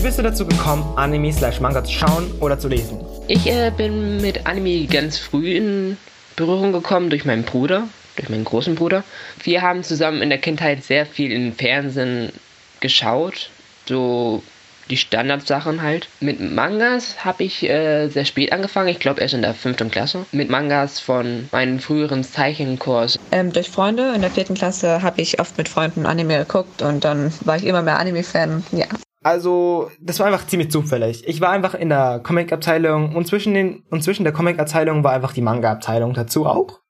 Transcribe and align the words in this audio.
Wie 0.00 0.04
bist 0.04 0.18
du 0.18 0.22
dazu 0.22 0.46
gekommen, 0.46 0.96
Anime 0.96 1.30
slash 1.30 1.60
Manga 1.60 1.84
zu 1.84 1.92
schauen 1.92 2.32
oder 2.40 2.58
zu 2.58 2.68
lesen? 2.68 3.04
Ich 3.28 3.46
äh, 3.46 3.70
bin 3.70 4.22
mit 4.22 4.46
Anime 4.46 4.86
ganz 4.86 5.18
früh 5.18 5.54
in 5.54 5.98
Berührung 6.36 6.72
gekommen 6.72 7.10
durch 7.10 7.26
meinen 7.26 7.42
Bruder, 7.42 7.86
durch 8.16 8.30
meinen 8.30 8.44
großen 8.44 8.76
Bruder. 8.76 9.04
Wir 9.42 9.60
haben 9.60 9.82
zusammen 9.82 10.22
in 10.22 10.30
der 10.30 10.38
Kindheit 10.38 10.82
sehr 10.82 11.04
viel 11.04 11.32
im 11.32 11.52
Fernsehen 11.52 12.32
geschaut, 12.80 13.50
so 13.86 14.42
die 14.88 14.96
Standardsachen 14.96 15.82
halt. 15.82 16.08
Mit 16.20 16.40
Mangas 16.40 17.22
habe 17.22 17.44
ich 17.44 17.68
äh, 17.68 18.08
sehr 18.08 18.24
spät 18.24 18.52
angefangen, 18.52 18.88
ich 18.88 19.00
glaube 19.00 19.20
erst 19.20 19.34
in 19.34 19.42
der 19.42 19.52
fünften 19.52 19.90
Klasse. 19.90 20.24
Mit 20.32 20.48
Mangas 20.48 20.98
von 20.98 21.50
meinem 21.52 21.78
früheren 21.78 22.24
Zeichenkurs. 22.24 23.18
Ähm, 23.32 23.52
durch 23.52 23.68
Freunde. 23.68 24.14
In 24.14 24.22
der 24.22 24.30
vierten 24.30 24.54
Klasse 24.54 25.02
habe 25.02 25.20
ich 25.20 25.40
oft 25.40 25.58
mit 25.58 25.68
Freunden 25.68 26.06
Anime 26.06 26.38
geguckt 26.38 26.80
und 26.80 27.04
dann 27.04 27.30
war 27.44 27.56
ich 27.56 27.66
immer 27.66 27.82
mehr 27.82 27.98
Anime-Fan. 27.98 28.64
Ja. 28.72 28.86
Also, 29.22 29.90
das 30.00 30.18
war 30.18 30.26
einfach 30.26 30.46
ziemlich 30.46 30.70
zufällig. 30.70 31.26
Ich 31.28 31.40
war 31.40 31.50
einfach 31.50 31.74
in 31.74 31.90
der 31.90 32.20
Comic-Abteilung 32.20 33.14
und 33.14 33.26
zwischen 33.26 33.52
den 33.52 33.84
und 33.90 34.02
zwischen 34.02 34.24
der 34.24 34.32
Comic-Abteilung 34.32 35.04
war 35.04 35.12
einfach 35.12 35.32
die 35.32 35.42
Manga-Abteilung 35.42 36.14
dazu 36.14 36.46
auch. 36.46 36.80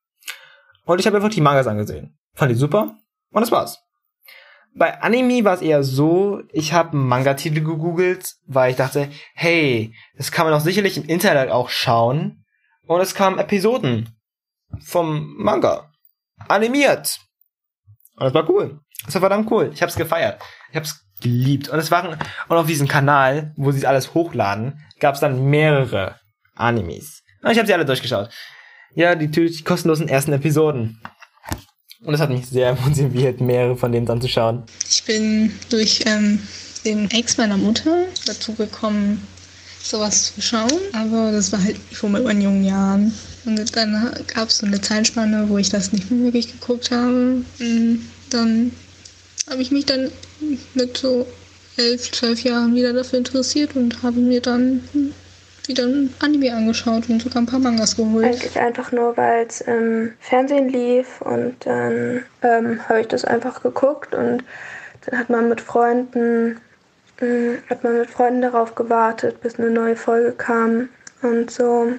Und 0.85 1.01
ich 1.01 1.07
habe 1.07 1.17
einfach 1.17 1.31
die 1.31 1.41
Mangas 1.41 1.67
angesehen. 1.67 2.19
Fand 2.35 2.51
die 2.53 2.57
super 2.57 2.95
und 3.33 3.41
das 3.41 3.51
war's. 3.51 3.83
Bei 4.77 5.03
Anime 5.03 5.45
war 5.45 5.55
es 5.55 5.63
eher 5.63 5.83
so, 5.83 6.43
ich 6.53 6.73
habe 6.73 6.97
Manga-Titel 6.97 7.61
gegoogelt, 7.65 8.37
weil 8.47 8.71
ich 8.71 8.77
dachte, 8.77 9.11
hey, 9.35 9.93
das 10.17 10.31
kann 10.31 10.47
man 10.47 10.55
doch 10.55 10.65
sicherlich 10.65 10.97
im 10.97 11.05
Internet 11.05 11.51
auch 11.51 11.69
schauen. 11.69 12.45
Und 12.87 13.01
es 13.01 13.15
kamen 13.15 13.39
Episoden 13.39 14.17
vom 14.81 15.35
Manga. 15.37 15.91
Animiert. 16.49 17.19
Und 18.15 18.25
das 18.25 18.35
war 18.35 18.49
cool. 18.49 18.81
Das 19.05 19.15
war 19.15 19.23
verdammt 19.23 19.51
cool. 19.51 19.71
Ich 19.75 19.83
hab's 19.83 19.97
gefeiert. 19.97 20.41
Ich 20.71 20.77
hab's 20.77 21.05
geliebt. 21.21 21.69
Und 21.69 21.79
es 21.79 21.91
waren, 21.91 22.19
und 22.49 22.57
auf 22.57 22.67
diesem 22.67 22.89
Kanal, 22.89 23.53
wo 23.57 23.71
sie 23.73 23.87
alles 23.87 24.15
hochladen, 24.15 24.81
gab 24.99 25.15
es 25.15 25.21
dann 25.21 25.45
mehrere 25.45 26.17
Animes. 26.55 27.23
Und 27.43 27.51
ich 27.51 27.59
habe 27.59 27.67
sie 27.67 27.75
alle 27.75 27.85
durchgeschaut. 27.85 28.31
Ja, 28.95 29.15
die, 29.15 29.29
die 29.29 29.65
kostenlosen 29.65 30.09
ersten 30.09 30.33
Episoden. 30.33 31.01
Und 32.03 32.15
es 32.15 32.21
hat 32.21 32.31
mich 32.31 32.47
sehr 32.47 32.75
motiviert, 32.85 33.41
mehrere 33.41 33.77
von 33.77 33.93
denen 33.93 34.07
dann 34.07 34.21
zu 34.21 34.29
schauen. 34.29 34.65
Ich 34.89 35.05
bin 35.05 35.53
durch 35.69 36.03
ähm, 36.07 36.41
den 36.85 37.11
Ex 37.11 37.37
meiner 37.37 37.57
Mutter 37.57 38.07
dazu 38.27 38.55
gekommen, 38.55 39.27
sowas 39.83 40.35
zu 40.35 40.41
schauen. 40.41 40.81
Aber 40.93 41.33
das 41.33 41.53
war 41.53 41.63
halt 41.63 41.79
vor 41.93 42.11
meinen 42.11 42.41
jungen 42.41 42.65
Jahren. 42.65 43.15
Und 43.45 43.77
dann 43.77 44.15
gab 44.27 44.49
es 44.49 44.59
so 44.59 44.67
eine 44.67 44.81
Zeitspanne, 44.81 45.49
wo 45.49 45.59
ich 45.59 45.71
das 45.71 45.93
nicht 45.93 46.11
mehr 46.11 46.25
wirklich 46.25 46.53
geguckt 46.53 46.91
habe. 46.91 47.45
Und 47.59 48.01
dann 48.31 48.73
habe 49.49 49.63
ich 49.63 49.71
mich 49.71 49.87
dann 49.87 50.11
mit 50.75 50.97
so 50.97 51.27
elf, 51.77 52.11
zwölf 52.11 52.43
Jahren 52.43 52.75
wieder 52.75 52.93
dafür 52.93 53.19
interessiert 53.19 53.77
und 53.77 54.03
habe 54.03 54.19
mir 54.21 54.41
dann 54.41 54.83
wieder 55.67 55.85
ein 55.85 56.13
Anime 56.19 56.53
angeschaut 56.53 57.09
und 57.09 57.23
sogar 57.23 57.43
ein 57.43 57.47
paar 57.47 57.59
Mangas 57.59 57.97
geholt. 57.97 58.25
Eigentlich 58.25 58.59
einfach 58.59 58.93
nur, 58.93 59.17
weil 59.17 59.47
es 59.47 59.61
im 59.61 60.13
Fernsehen 60.19 60.69
lief 60.69 61.21
und 61.21 61.55
dann 61.65 62.25
ähm, 62.43 62.89
habe 62.89 63.03
ich 63.03 63.09
das 63.09 63.25
einfach 63.25 63.63
geguckt 63.63 64.15
und 64.15 64.43
dann 65.07 65.19
hat 65.19 65.31
man 65.31 65.49
mit 65.49 65.61
Freunden 65.61 66.61
äh, 67.21 67.57
hat 67.69 67.85
man 67.85 67.99
mit 67.99 68.11
Freunden 68.11 68.43
darauf 68.43 68.75
gewartet, 68.75 69.41
bis 69.41 69.59
eine 69.59 69.71
neue 69.71 69.97
Folge 69.97 70.33
kam 70.33 70.89
und 71.23 71.51
so 71.51 71.93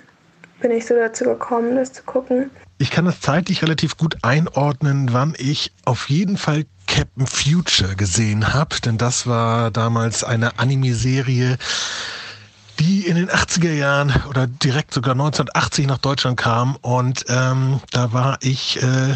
bin 0.62 0.72
ich 0.72 0.86
so 0.86 0.96
dazu 0.96 1.24
gekommen, 1.24 1.76
das 1.76 1.94
zu 1.94 2.04
gucken. 2.04 2.52
Ich 2.78 2.92
kann 2.92 3.06
das 3.06 3.20
zeitlich 3.20 3.62
relativ 3.62 3.98
gut 3.98 4.18
einordnen, 4.24 5.10
wann 5.12 5.36
ich 5.38 5.72
auf 5.86 6.10
jeden 6.10 6.38
Fall 6.38 6.66
Captain 6.92 7.26
Future 7.26 7.96
gesehen 7.96 8.54
habe, 8.54 8.76
denn 8.82 8.98
das 8.98 9.26
war 9.26 9.72
damals 9.72 10.26
eine 10.26 10.60
Anime-Serie, 10.60 11.58
die 12.80 13.08
in 13.08 13.16
den 13.16 13.30
80er 13.30 13.72
Jahren 13.72 14.14
oder 14.28 14.46
direkt 14.46 14.94
sogar 14.94 15.14
1980 15.14 15.88
nach 15.88 16.00
Deutschland 16.00 16.36
kam. 16.36 16.76
Und 16.82 17.24
ähm, 17.30 17.80
da 17.92 18.12
war 18.12 18.40
ich 18.42 18.84
äh, 18.84 19.16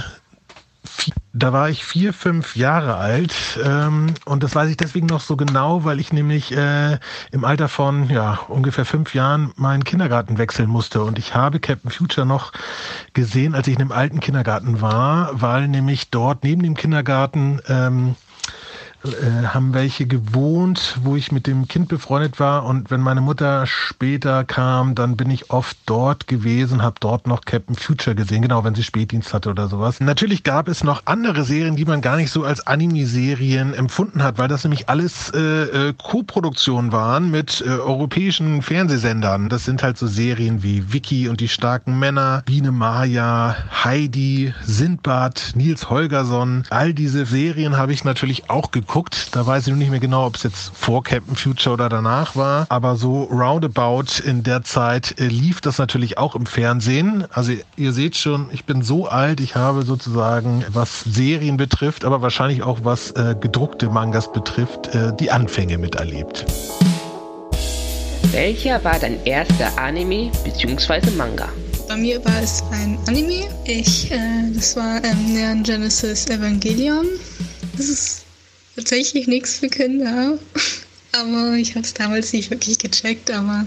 da 1.34 1.52
war 1.52 1.70
ich 1.70 1.84
vier, 1.84 2.14
fünf 2.14 2.56
Jahre 2.56 2.96
alt 2.96 3.60
ähm, 3.64 4.14
und 4.24 4.44
das 4.44 4.56
weiß 4.56 4.70
ich 4.70 4.78
deswegen 4.78 5.08
noch 5.08 5.20
so 5.20 5.36
genau, 5.36 5.84
weil 5.84 6.00
ich 6.00 6.14
nämlich 6.14 6.56
äh, 6.56 6.98
im 7.32 7.44
Alter 7.44 7.68
von 7.68 8.10
ja 8.10 8.40
ungefähr 8.48 8.86
fünf 8.86 9.14
Jahren 9.14 9.52
meinen 9.58 9.84
Kindergarten 9.84 10.38
wechseln 10.38 10.70
musste. 10.70 11.04
Und 11.04 11.20
ich 11.20 11.36
habe 11.36 11.60
Captain 11.60 11.92
Future 11.92 12.26
noch 12.26 12.54
gesehen, 13.14 13.54
als 13.54 13.68
ich 13.68 13.76
in 13.76 13.82
einem 13.82 13.92
alten 13.92 14.22
Kindergarten 14.22 14.80
war, 14.80 15.42
weil 15.42 15.68
nämlich 15.68 16.10
dort 16.10 16.44
neben 16.44 16.64
dem 16.64 16.76
Kindergarten 16.76 17.62
ähm, 17.68 18.16
äh, 19.06 19.48
haben 19.48 19.74
welche 19.74 20.06
gewohnt, 20.06 20.98
wo 21.04 21.16
ich 21.16 21.32
mit 21.32 21.48
dem 21.48 21.68
Kind 21.68 21.88
befreundet 21.88 22.40
war. 22.40 22.66
Und 22.66 22.92
wenn 22.92 23.02
meine 23.02 23.22
Mutter 23.22 23.66
später 23.68 24.44
kam, 24.44 24.96
dann 24.96 25.16
bin 25.16 25.30
ich 25.30 25.52
oft 25.52 25.78
dort 25.86 26.28
gewesen, 26.28 26.82
habe 26.82 26.96
dort 27.00 27.28
noch 27.28 27.46
Captain 27.46 27.76
Future 27.76 28.16
gesehen, 28.16 28.42
genau, 28.42 28.64
wenn 28.64 28.76
sie 28.76 28.84
Spätdienst 28.84 29.34
hatte 29.34 29.50
oder 29.50 29.68
sowas. 29.68 30.00
Natürlich 30.00 30.44
gab 30.44 30.68
es 30.68 30.84
noch 30.84 31.04
andere 31.06 31.44
Serien, 31.44 31.76
die 31.76 31.86
man 31.86 32.02
gar 32.02 32.18
nicht 32.18 32.32
so 32.32 32.44
als 32.44 32.66
Anime-Serien 32.66 33.74
empfunden 33.74 34.24
hat, 34.24 34.38
weil 34.38 34.48
das 34.48 34.64
nämlich 34.64 34.90
alles 34.90 35.30
äh, 35.30 35.40
äh, 35.40 35.94
Co-Produktionen 35.98 36.92
waren 36.92 37.30
mit 37.30 37.64
äh, 37.66 37.70
europäischen 37.70 38.62
Fernsehsendern. 38.62 39.50
Das 39.50 39.66
sind 39.66 39.84
halt 39.84 39.98
so 39.98 40.08
Serien 40.08 40.64
wie 40.64 40.92
Vicky 40.92 41.30
und 41.30 41.40
die 41.40 41.48
starken 41.48 42.00
Männer, 42.00 42.44
Biene 42.46 42.72
Maya, 42.72 43.56
Heidi, 43.84 44.54
Sindbad, 44.64 45.54
Nils 45.56 45.90
Holgersson. 45.90 46.64
All 46.70 46.94
diese 46.94 47.26
Serien 47.26 47.78
habe 47.78 47.94
ich 47.94 48.04
natürlich 48.04 48.50
auch 48.50 48.72
geguckt 48.72 48.95
geguckt. 48.96 49.36
Da 49.36 49.46
weiß 49.46 49.68
ich 49.68 49.74
noch 49.74 49.78
nicht 49.78 49.92
mehr 49.92 50.00
genau, 50.00 50.26
ob 50.26 50.36
es 50.36 50.44
jetzt 50.44 50.72
vor 50.74 51.04
Captain 51.04 51.36
Future 51.36 51.74
oder 51.74 51.90
danach 51.90 52.38
war. 52.38 52.66
Aber 52.70 52.96
so 52.96 53.24
roundabout 53.24 54.24
in 54.24 54.42
der 54.44 54.64
Zeit 54.64 55.20
äh, 55.20 55.28
lief 55.28 55.60
das 55.60 55.78
natürlich 55.80 56.18
auch 56.18 56.34
im 56.34 56.46
Fernsehen. 56.46 57.26
Also 57.32 57.52
ihr 57.76 57.92
seht 57.92 58.16
schon, 58.16 58.50
ich 58.54 58.64
bin 58.64 58.84
so 58.84 59.08
alt, 59.08 59.42
ich 59.42 59.56
habe 59.56 59.84
sozusagen, 59.84 60.64
was 60.70 61.02
Serien 61.02 61.58
betrifft, 61.58 62.06
aber 62.06 62.22
wahrscheinlich 62.22 62.64
auch 62.64 62.80
was 62.84 63.12
äh, 63.12 63.36
gedruckte 63.38 63.90
Mangas 63.90 64.32
betrifft, 64.32 64.96
äh, 64.96 65.14
die 65.20 65.30
Anfänge 65.30 65.78
miterlebt. 65.78 66.46
Welcher 68.32 68.82
war 68.86 68.98
dein 68.98 69.22
erster 69.26 69.78
Anime 69.78 70.32
bzw. 70.46 71.12
Manga? 71.18 71.50
Bei 71.90 71.98
mir 71.98 72.24
war 72.24 72.42
es 72.42 72.64
ein 72.72 72.98
Anime. 73.08 73.50
Ich, 73.66 74.10
äh, 74.10 74.18
das 74.54 74.78
war 74.78 75.04
ähm, 75.04 75.34
Neon 75.34 75.64
Genesis 75.64 76.28
Evangelion. 76.30 77.06
Das 77.78 77.90
ist 77.90 78.25
tatsächlich 78.76 79.28
nichts 79.28 79.60
für 79.60 79.70
Kinder. 79.70 80.38
Aber 81.12 81.54
ich 81.54 81.72
habe 81.72 81.86
es 81.86 81.94
damals 81.94 82.34
nicht 82.34 82.52
wirklich 82.52 82.78
gecheckt, 82.78 83.32
aber 83.32 83.66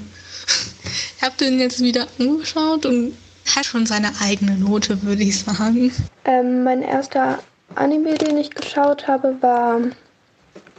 ich 1.16 1.22
habe 1.22 1.34
den 1.40 1.58
jetzt 1.58 1.80
wieder 1.80 2.06
angeschaut 2.18 2.84
und 2.84 3.16
hat 3.56 3.64
schon 3.64 3.86
seine 3.86 4.12
eigene 4.20 4.58
Note, 4.58 5.02
würde 5.02 5.22
ich 5.22 5.38
sagen. 5.38 5.90
Ähm, 6.26 6.62
mein 6.62 6.82
erster 6.82 7.38
Anime, 7.74 8.18
den 8.18 8.36
ich 8.36 8.50
geschaut 8.50 9.08
habe, 9.08 9.34
war 9.40 9.80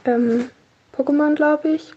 ähm, 0.06 0.52
Pokémon, 0.96 1.34
glaube 1.34 1.70
ich. 1.70 1.94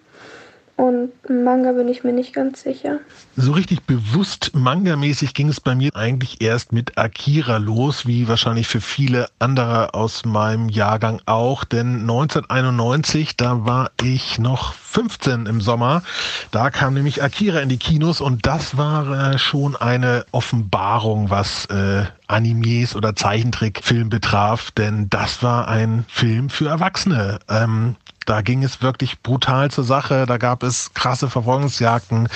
Und 0.83 1.13
Manga 1.31 1.71
bin 1.71 1.87
ich 1.87 2.03
mir 2.03 2.13
nicht 2.13 2.33
ganz 2.33 2.63
sicher. 2.63 2.99
So 3.37 3.53
richtig 3.53 3.83
bewusst 3.85 4.51
Manga-mäßig 4.53 5.33
ging 5.33 5.49
es 5.49 5.61
bei 5.61 5.77
mir 5.77 5.95
eigentlich 5.95 6.41
erst 6.41 6.73
mit 6.73 6.99
Akira 6.99 7.59
los, 7.59 8.05
wie 8.05 8.27
wahrscheinlich 8.27 8.67
für 8.67 8.81
viele 8.81 9.29
andere 9.39 9.95
aus 9.95 10.25
meinem 10.25 10.69
Jahrgang 10.69 11.23
auch. 11.25 11.63
Denn 11.63 12.01
1991, 12.01 13.37
da 13.37 13.65
war 13.65 13.93
ich 14.03 14.41
noch 14.41 14.73
15 14.73 15.47
im 15.47 15.61
Sommer. 15.61 16.03
Da 16.51 16.71
kam 16.71 16.95
nämlich 16.95 17.23
Akira 17.23 17.61
in 17.61 17.69
die 17.69 17.79
Kinos 17.79 18.21
und 18.21 18.45
das 18.45 18.77
war 18.77 19.35
äh, 19.35 19.39
schon 19.39 19.77
eine 19.77 20.27
Offenbarung, 20.33 21.31
was 21.31 21.67
äh, 21.67 22.07
Animes 22.27 22.97
oder 22.97 23.15
Zeichentrickfilm 23.15 24.09
betraf, 24.09 24.73
denn 24.73 25.09
das 25.11 25.45
war 25.45 25.69
ein 25.69 26.05
Film 26.09 26.51
für 26.51 26.69
Erwachsene. 26.69 27.39
Ähm, 27.49 27.95
da 28.27 28.43
ging 28.43 28.63
es 28.63 28.83
wirklich 28.83 29.21
brutal 29.21 29.71
zur 29.71 29.85
Sache. 29.85 30.27
Da 30.27 30.39
gab 30.39 30.63
es 30.63 30.93
krasse 30.95 31.29
Verfolgungsjagden. 31.29 32.29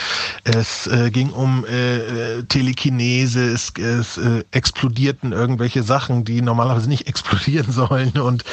Es 0.44 0.86
äh, 0.86 1.10
ging 1.10 1.30
um 1.30 1.64
äh, 1.66 2.42
Telekinese. 2.44 3.44
Es, 3.44 3.72
es 3.78 4.18
äh, 4.18 4.44
explodierten 4.50 5.32
irgendwelche 5.32 5.82
Sachen, 5.82 6.24
die 6.24 6.42
normalerweise 6.42 6.88
nicht 6.88 7.06
explodieren 7.08 7.70
sollen. 7.72 8.18
Und 8.18 8.44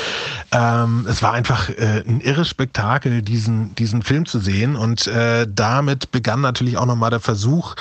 ähm, 0.51 1.05
es 1.09 1.21
war 1.21 1.33
einfach 1.33 1.69
äh, 1.69 2.03
ein 2.07 2.21
irres 2.21 2.49
Spektakel, 2.49 3.21
diesen, 3.21 3.75
diesen 3.75 4.01
Film 4.01 4.25
zu 4.25 4.39
sehen. 4.39 4.75
Und 4.75 5.07
äh, 5.07 5.47
damit 5.49 6.11
begann 6.11 6.41
natürlich 6.41 6.77
auch 6.77 6.85
nochmal 6.85 7.09
der 7.09 7.19
Versuch 7.19 7.75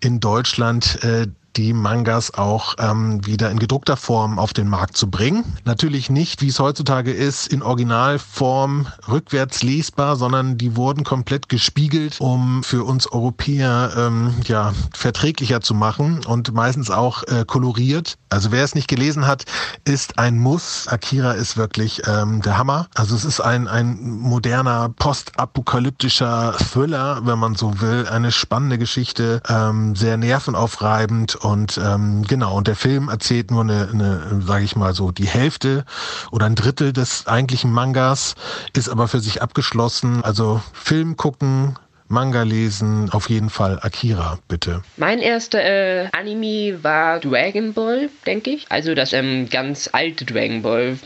in 0.00 0.20
Deutschland, 0.20 1.02
äh, 1.02 1.26
die 1.56 1.72
Mangas 1.72 2.34
auch 2.34 2.74
ähm, 2.78 3.24
wieder 3.26 3.50
in 3.50 3.58
gedruckter 3.58 3.96
Form 3.96 4.38
auf 4.38 4.52
den 4.52 4.68
Markt 4.68 4.96
zu 4.96 5.10
bringen. 5.10 5.44
Natürlich 5.64 6.10
nicht, 6.10 6.40
wie 6.42 6.48
es 6.48 6.58
heutzutage 6.58 7.12
ist, 7.12 7.46
in 7.46 7.62
Originalform 7.62 8.86
rückwärts 9.08 9.62
lesbar, 9.62 10.16
sondern 10.16 10.58
die 10.58 10.76
wurden 10.76 11.04
komplett 11.04 11.48
gespiegelt, 11.48 12.16
um 12.20 12.62
für 12.62 12.84
uns 12.84 13.06
Europäer 13.06 13.92
ähm, 13.96 14.34
ja 14.44 14.72
verträglicher 14.94 15.60
zu 15.60 15.74
machen 15.74 16.24
und 16.24 16.52
meistens 16.54 16.90
auch 16.90 17.22
äh, 17.24 17.44
koloriert. 17.46 18.16
Also 18.30 18.50
wer 18.50 18.64
es 18.64 18.74
nicht 18.74 18.88
gelesen 18.88 19.26
hat, 19.26 19.44
ist 19.84 20.18
ein 20.18 20.38
Muss. 20.38 20.88
Akira 20.88 21.32
ist 21.32 21.56
wirklich 21.56 22.02
ähm, 22.06 22.40
der 22.42 22.56
Hammer. 22.56 22.88
Also 22.94 23.14
es 23.14 23.24
ist 23.24 23.40
ein, 23.40 23.68
ein 23.68 23.98
moderner, 24.00 24.88
postapokalyptischer 24.88 26.56
Thriller, 26.72 27.20
wenn 27.24 27.38
man 27.38 27.54
so 27.54 27.80
will. 27.80 28.06
Eine 28.08 28.32
spannende 28.32 28.78
Geschichte, 28.78 29.42
ähm, 29.48 29.94
sehr 29.94 30.16
nervenaufreibend 30.16 31.41
und 31.42 31.78
ähm, 31.78 32.24
genau. 32.26 32.56
Und 32.56 32.68
der 32.68 32.76
Film 32.76 33.08
erzählt 33.08 33.50
nur 33.50 33.62
eine, 33.62 33.88
eine 33.92 34.42
sage 34.42 34.64
ich 34.64 34.76
mal 34.76 34.94
so, 34.94 35.10
die 35.10 35.26
Hälfte 35.26 35.84
oder 36.30 36.46
ein 36.46 36.54
Drittel 36.54 36.92
des 36.92 37.26
eigentlichen 37.26 37.72
Mangas, 37.72 38.34
ist 38.76 38.88
aber 38.88 39.08
für 39.08 39.20
sich 39.20 39.42
abgeschlossen. 39.42 40.22
Also 40.24 40.62
Film 40.72 41.16
gucken, 41.16 41.76
Manga 42.12 42.42
lesen, 42.42 43.08
auf 43.10 43.30
jeden 43.30 43.48
Fall 43.48 43.78
Akira, 43.80 44.38
bitte. 44.46 44.82
Mein 44.98 45.18
erster 45.20 45.64
äh, 45.64 46.08
Anime 46.12 46.84
war 46.84 47.18
Dragon 47.20 47.72
Ball, 47.72 48.10
denke 48.26 48.50
ich. 48.50 48.66
Also 48.68 48.94
das 48.94 49.14
ähm, 49.14 49.48
ganz 49.48 49.88
alte 49.92 50.26
Dragon 50.26 50.60
Ball, 50.60 50.98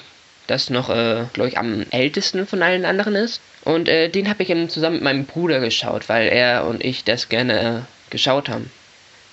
das 0.48 0.68
noch, 0.68 0.90
äh, 0.90 1.24
glaube 1.32 1.48
ich, 1.48 1.58
am 1.58 1.86
ältesten 1.90 2.46
von 2.46 2.60
allen 2.62 2.84
anderen 2.84 3.14
ist. 3.14 3.40
Und 3.64 3.88
äh, 3.88 4.08
den 4.08 4.28
habe 4.28 4.42
ich 4.42 4.50
eben 4.50 4.68
zusammen 4.68 4.96
mit 4.96 5.04
meinem 5.04 5.24
Bruder 5.26 5.60
geschaut, 5.60 6.08
weil 6.08 6.26
er 6.26 6.66
und 6.66 6.84
ich 6.84 7.04
das 7.04 7.28
gerne 7.28 7.60
äh, 7.60 7.80
geschaut 8.10 8.48
haben. 8.48 8.70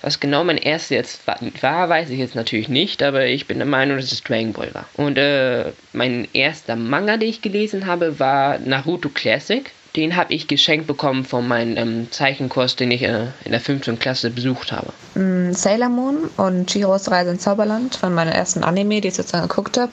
Was 0.04 0.20
genau 0.20 0.44
mein 0.44 0.58
erster 0.58 0.96
jetzt 0.96 1.26
war, 1.26 1.88
weiß 1.88 2.10
ich 2.10 2.18
jetzt 2.18 2.34
natürlich 2.34 2.68
nicht, 2.68 3.02
aber 3.02 3.24
ich 3.24 3.46
bin 3.46 3.56
der 3.56 3.66
Meinung, 3.66 3.96
dass 3.96 4.12
es 4.12 4.22
Dragon 4.22 4.52
Ball 4.52 4.68
war. 4.74 4.84
Und 4.98 5.16
äh, 5.16 5.72
mein 5.94 6.28
erster 6.34 6.76
Manga, 6.76 7.16
den 7.16 7.30
ich 7.30 7.40
gelesen 7.40 7.86
habe, 7.86 8.20
war 8.20 8.58
Naruto 8.58 9.08
Classic. 9.08 9.72
Den 9.96 10.14
habe 10.14 10.34
ich 10.34 10.46
geschenkt 10.46 10.86
bekommen 10.86 11.24
von 11.24 11.48
meinem 11.48 11.76
ähm, 11.78 12.08
Zeichenkurs, 12.10 12.76
den 12.76 12.90
ich 12.90 13.02
äh, 13.02 13.28
in 13.46 13.52
der 13.52 13.60
15. 13.60 13.98
Klasse 13.98 14.28
besucht 14.28 14.72
habe. 14.72 14.92
Mm, 15.14 15.54
Sailor 15.54 15.88
Moon 15.88 16.28
und 16.36 16.68
Chihiros 16.68 17.10
Reise 17.10 17.30
ins 17.30 17.42
Zauberland 17.44 17.96
von 17.96 18.12
meinem 18.12 18.32
ersten 18.32 18.62
Anime, 18.62 19.00
die 19.00 19.08
ich 19.08 19.14
sozusagen 19.14 19.48
geguckt 19.48 19.78
habe. 19.78 19.90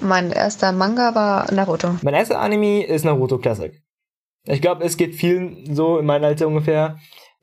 Mein 0.00 0.32
erster 0.32 0.72
Manga 0.72 1.14
war 1.14 1.52
Naruto. 1.52 1.96
Mein 2.00 2.14
erster 2.14 2.40
Anime 2.40 2.86
ist 2.86 3.04
Naruto 3.04 3.36
Classic. 3.36 3.82
Ich 4.46 4.62
glaube, 4.62 4.82
es 4.82 4.96
geht 4.96 5.14
vielen 5.14 5.74
so 5.74 5.98
in 5.98 6.06
meinem 6.06 6.24
Alter 6.24 6.48
ungefähr, 6.48 6.96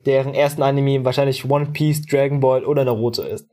deren 0.06 0.34
ersten 0.34 0.62
Anime 0.62 1.04
wahrscheinlich 1.04 1.48
One 1.48 1.66
Piece, 1.66 2.02
Dragon 2.02 2.40
Ball 2.40 2.64
oder 2.64 2.84
Naruto 2.84 3.22
ist. 3.22 3.48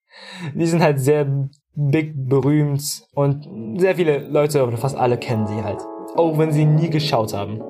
Die 0.54 0.66
sind 0.66 0.82
halt 0.82 1.00
sehr 1.00 1.48
big 1.74 2.12
berühmt 2.28 2.82
und 3.14 3.80
sehr 3.80 3.96
viele 3.96 4.18
Leute 4.18 4.64
oder 4.66 4.76
fast 4.76 4.96
alle 4.96 5.16
kennen 5.18 5.46
sie 5.46 5.62
halt. 5.62 5.80
Auch 6.16 6.38
wenn 6.38 6.52
sie 6.52 6.64
nie 6.64 6.90
geschaut 6.90 7.34
haben. 7.34 7.60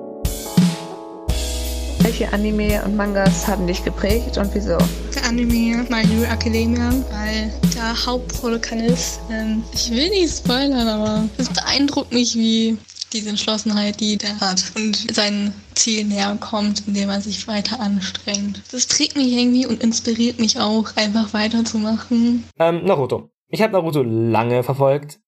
Welche 1.99 2.31
Anime 2.33 2.81
und 2.85 2.95
Mangas 2.95 3.47
haben 3.47 3.67
dich 3.67 3.83
geprägt 3.83 4.37
und 4.37 4.53
wieso? 4.55 4.77
Der 5.13 5.25
Anime 5.27 5.85
My 5.89 6.03
Hero 6.03 6.23
Academia, 6.31 6.91
weil 7.11 7.51
der 7.75 8.05
Hauptprotagonist, 8.05 9.19
ähm, 9.31 9.63
ich 9.73 9.91
will 9.91 10.09
nicht 10.09 10.35
spoilern, 10.37 10.87
aber 10.87 11.25
es 11.37 11.49
beeindruckt 11.49 12.11
mich, 12.11 12.35
wie 12.35 12.77
diese 13.13 13.29
Entschlossenheit, 13.29 13.99
die 13.99 14.17
der 14.17 14.39
hat 14.39 14.71
und 14.75 15.13
sein 15.13 15.53
Ziel 15.75 16.05
näher 16.05 16.37
kommt, 16.39 16.87
indem 16.87 17.09
er 17.09 17.21
sich 17.21 17.47
weiter 17.47 17.79
anstrengt. 17.79 18.61
Das 18.71 18.87
trägt 18.87 19.15
mich 19.15 19.31
irgendwie 19.31 19.65
und 19.65 19.81
inspiriert 19.81 20.39
mich 20.39 20.59
auch, 20.59 20.95
einfach 20.95 21.33
weiterzumachen. 21.33 22.45
Ähm, 22.59 22.85
Naruto. 22.85 23.29
Ich 23.47 23.61
habe 23.61 23.73
Naruto 23.73 24.03
lange 24.03 24.63
verfolgt. 24.63 25.19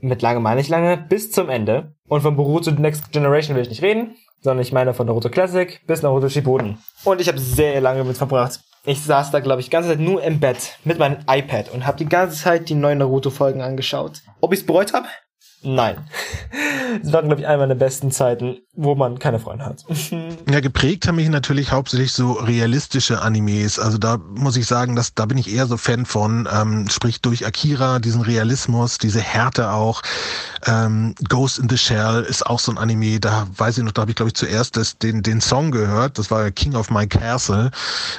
Mit 0.00 0.22
lange 0.22 0.40
meine 0.40 0.60
ich 0.60 0.68
lange, 0.68 0.96
bis 0.96 1.30
zum 1.30 1.48
Ende. 1.48 1.94
Und 2.08 2.20
von 2.20 2.36
Boruto 2.36 2.70
Next 2.70 3.10
Generation 3.12 3.56
will 3.56 3.62
ich 3.62 3.70
nicht 3.70 3.82
reden 3.82 4.16
sondern 4.44 4.62
ich 4.62 4.72
meine 4.72 4.94
von 4.94 5.06
Naruto 5.06 5.30
Classic 5.30 5.80
bis 5.86 6.02
Naruto 6.02 6.28
Shippuden. 6.28 6.78
Und 7.02 7.20
ich 7.20 7.28
habe 7.28 7.40
sehr 7.40 7.80
lange 7.80 8.04
mit 8.04 8.18
verbracht. 8.18 8.60
Ich 8.84 9.02
saß 9.02 9.30
da, 9.30 9.40
glaube 9.40 9.60
ich, 9.60 9.66
die 9.66 9.70
ganze 9.70 9.88
Zeit 9.88 10.00
nur 10.00 10.22
im 10.22 10.38
Bett 10.38 10.76
mit 10.84 10.98
meinem 10.98 11.16
iPad 11.26 11.72
und 11.72 11.86
habe 11.86 11.96
die 11.96 12.08
ganze 12.08 12.36
Zeit 12.36 12.68
die 12.68 12.74
neuen 12.74 12.98
Naruto-Folgen 12.98 13.62
angeschaut. 13.62 14.20
Ob 14.42 14.52
ich 14.52 14.60
es 14.60 14.66
bereut 14.66 14.92
habe? 14.92 15.06
Nein. 15.64 15.96
Es 17.02 17.12
waren, 17.12 17.26
glaube 17.26 17.40
ich, 17.40 17.46
eine 17.46 17.58
meiner 17.58 17.74
besten 17.74 18.10
Zeiten, 18.10 18.58
wo 18.74 18.94
man 18.94 19.18
keine 19.18 19.38
Freunde 19.38 19.64
hat. 19.64 19.84
ja, 20.50 20.60
geprägt 20.60 21.08
haben 21.08 21.16
mich 21.16 21.28
natürlich 21.28 21.72
hauptsächlich 21.72 22.12
so 22.12 22.32
realistische 22.32 23.22
Animes. 23.22 23.78
Also 23.78 23.98
da 23.98 24.18
muss 24.18 24.56
ich 24.56 24.66
sagen, 24.66 24.94
dass 24.94 25.14
da 25.14 25.26
bin 25.26 25.38
ich 25.38 25.52
eher 25.52 25.66
so 25.66 25.76
Fan 25.76 26.06
von. 26.06 26.48
Ähm, 26.52 26.88
sprich 26.90 27.22
durch 27.22 27.46
Akira, 27.46 27.98
diesen 27.98 28.20
Realismus, 28.20 28.98
diese 28.98 29.20
Härte 29.20 29.70
auch. 29.70 30.02
Ähm, 30.66 31.14
Ghost 31.28 31.58
in 31.58 31.68
the 31.68 31.78
Shell 31.78 32.24
ist 32.28 32.46
auch 32.46 32.58
so 32.58 32.72
ein 32.72 32.78
Anime. 32.78 33.18
Da 33.18 33.46
weiß 33.56 33.78
ich 33.78 33.84
noch, 33.84 33.92
da 33.92 34.02
habe 34.02 34.10
ich, 34.10 34.16
glaube 34.16 34.28
ich, 34.28 34.34
zuerst 34.34 34.76
das, 34.76 34.98
den, 34.98 35.22
den 35.22 35.40
Song 35.40 35.70
gehört. 35.70 36.18
Das 36.18 36.30
war 36.30 36.50
King 36.50 36.74
of 36.74 36.90
My 36.90 37.06
Castle. 37.06 37.70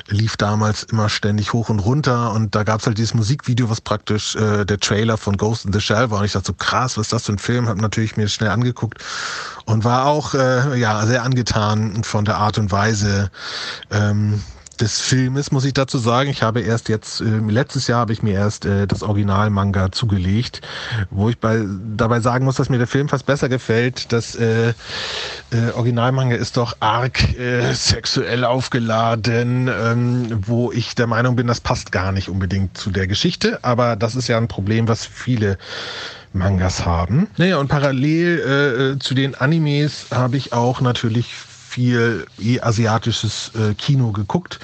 Lief 0.08 0.36
damals 0.38 0.84
immer 0.84 1.10
ständig 1.10 1.54
hoch 1.54 1.70
und 1.70 1.80
runter. 1.80 2.32
Und 2.32 2.56
da 2.56 2.64
gab 2.64 2.82
es 2.82 2.88
halt 2.88 2.98
dieses 2.98 3.14
Musikvideo, 3.14 3.70
was 3.70 3.82
praktisch 3.82 4.36
äh, 4.36 4.66
der 4.66 4.80
Trailer 4.80 5.18
von 5.18 5.38
Ghost 5.38 5.66
in 5.66 5.74
the 5.74 5.82
Shell 5.82 6.10
war. 6.10 6.20
Und 6.20 6.26
ich 6.26 6.34
dachte 6.34 6.48
so, 6.48 6.54
krass, 6.54 6.98
was 6.98 7.08
ist 7.08 7.14
das 7.14 7.26
für 7.26 7.35
ein 7.36 7.40
Film? 7.40 7.68
Habe 7.68 7.82
natürlich 7.82 8.18
mir 8.18 8.28
schnell 8.28 8.50
angeguckt 8.50 9.04
und 9.66 9.84
war 9.84 10.06
auch 10.06 10.34
äh, 10.34 10.78
ja 10.80 11.06
sehr 11.06 11.24
angetan 11.24 12.04
von 12.04 12.26
der 12.26 12.38
Art 12.38 12.58
und 12.58 12.72
Weise 12.72 13.30
ähm, 13.92 14.42
des 14.82 15.02
Filmes, 15.02 15.52
muss 15.52 15.66
ich 15.66 15.74
dazu 15.74 15.98
sagen. 15.98 16.30
Ich 16.30 16.44
habe 16.44 16.62
erst 16.62 16.90
jetzt, 16.90 17.22
äh, 17.22 17.26
letztes 17.26 17.88
Jahr 17.88 18.00
habe 18.00 18.14
ich 18.14 18.24
mir 18.24 18.34
erst 18.34 18.66
äh, 18.66 18.88
das 18.88 19.04
Original-Manga 19.04 19.92
zugelegt, 19.92 20.62
wo 21.10 21.30
ich 21.30 21.38
bei, 21.40 21.64
dabei 21.96 22.20
sagen 22.20 22.46
muss, 22.46 22.56
dass 22.56 22.70
mir 22.70 22.78
der 22.78 22.88
Film 22.88 23.10
fast 23.10 23.26
besser 23.26 23.50
gefällt. 23.50 24.12
Das 24.12 24.36
äh, 24.36 24.70
äh, 24.70 24.74
Original-Manga 25.74 26.36
ist 26.36 26.58
doch 26.58 26.78
arg 26.80 27.38
äh, 27.38 27.74
sexuell 27.74 28.44
aufgeladen, 28.44 29.68
ähm, 29.68 30.40
wo 30.46 30.72
ich 30.72 30.96
der 30.96 31.08
Meinung 31.08 31.36
bin, 31.36 31.48
das 31.48 31.62
passt 31.62 31.92
gar 31.92 32.12
nicht 32.12 32.30
unbedingt 32.30 32.78
zu 32.78 32.92
der 32.92 33.08
Geschichte. 33.08 33.60
Aber 33.64 33.96
das 33.96 34.16
ist 34.16 34.28
ja 34.28 34.38
ein 34.38 34.48
Problem, 34.48 34.88
was 34.88 35.06
viele 35.06 35.58
Mangas 36.36 36.86
haben. 36.86 37.28
Naja, 37.38 37.58
und 37.58 37.70
parallel 37.70 38.40
äh, 38.40 38.92
äh, 38.92 39.00
zu 39.00 39.14
den 39.14 39.36
Animes 39.36 40.08
habe 40.12 40.38
ich 40.38 40.54
auch 40.54 40.82
natürlich 40.82 41.34
viel 41.76 42.26
eh 42.40 42.62
asiatisches 42.62 43.52
äh, 43.54 43.74
Kino 43.74 44.12
geguckt. 44.12 44.60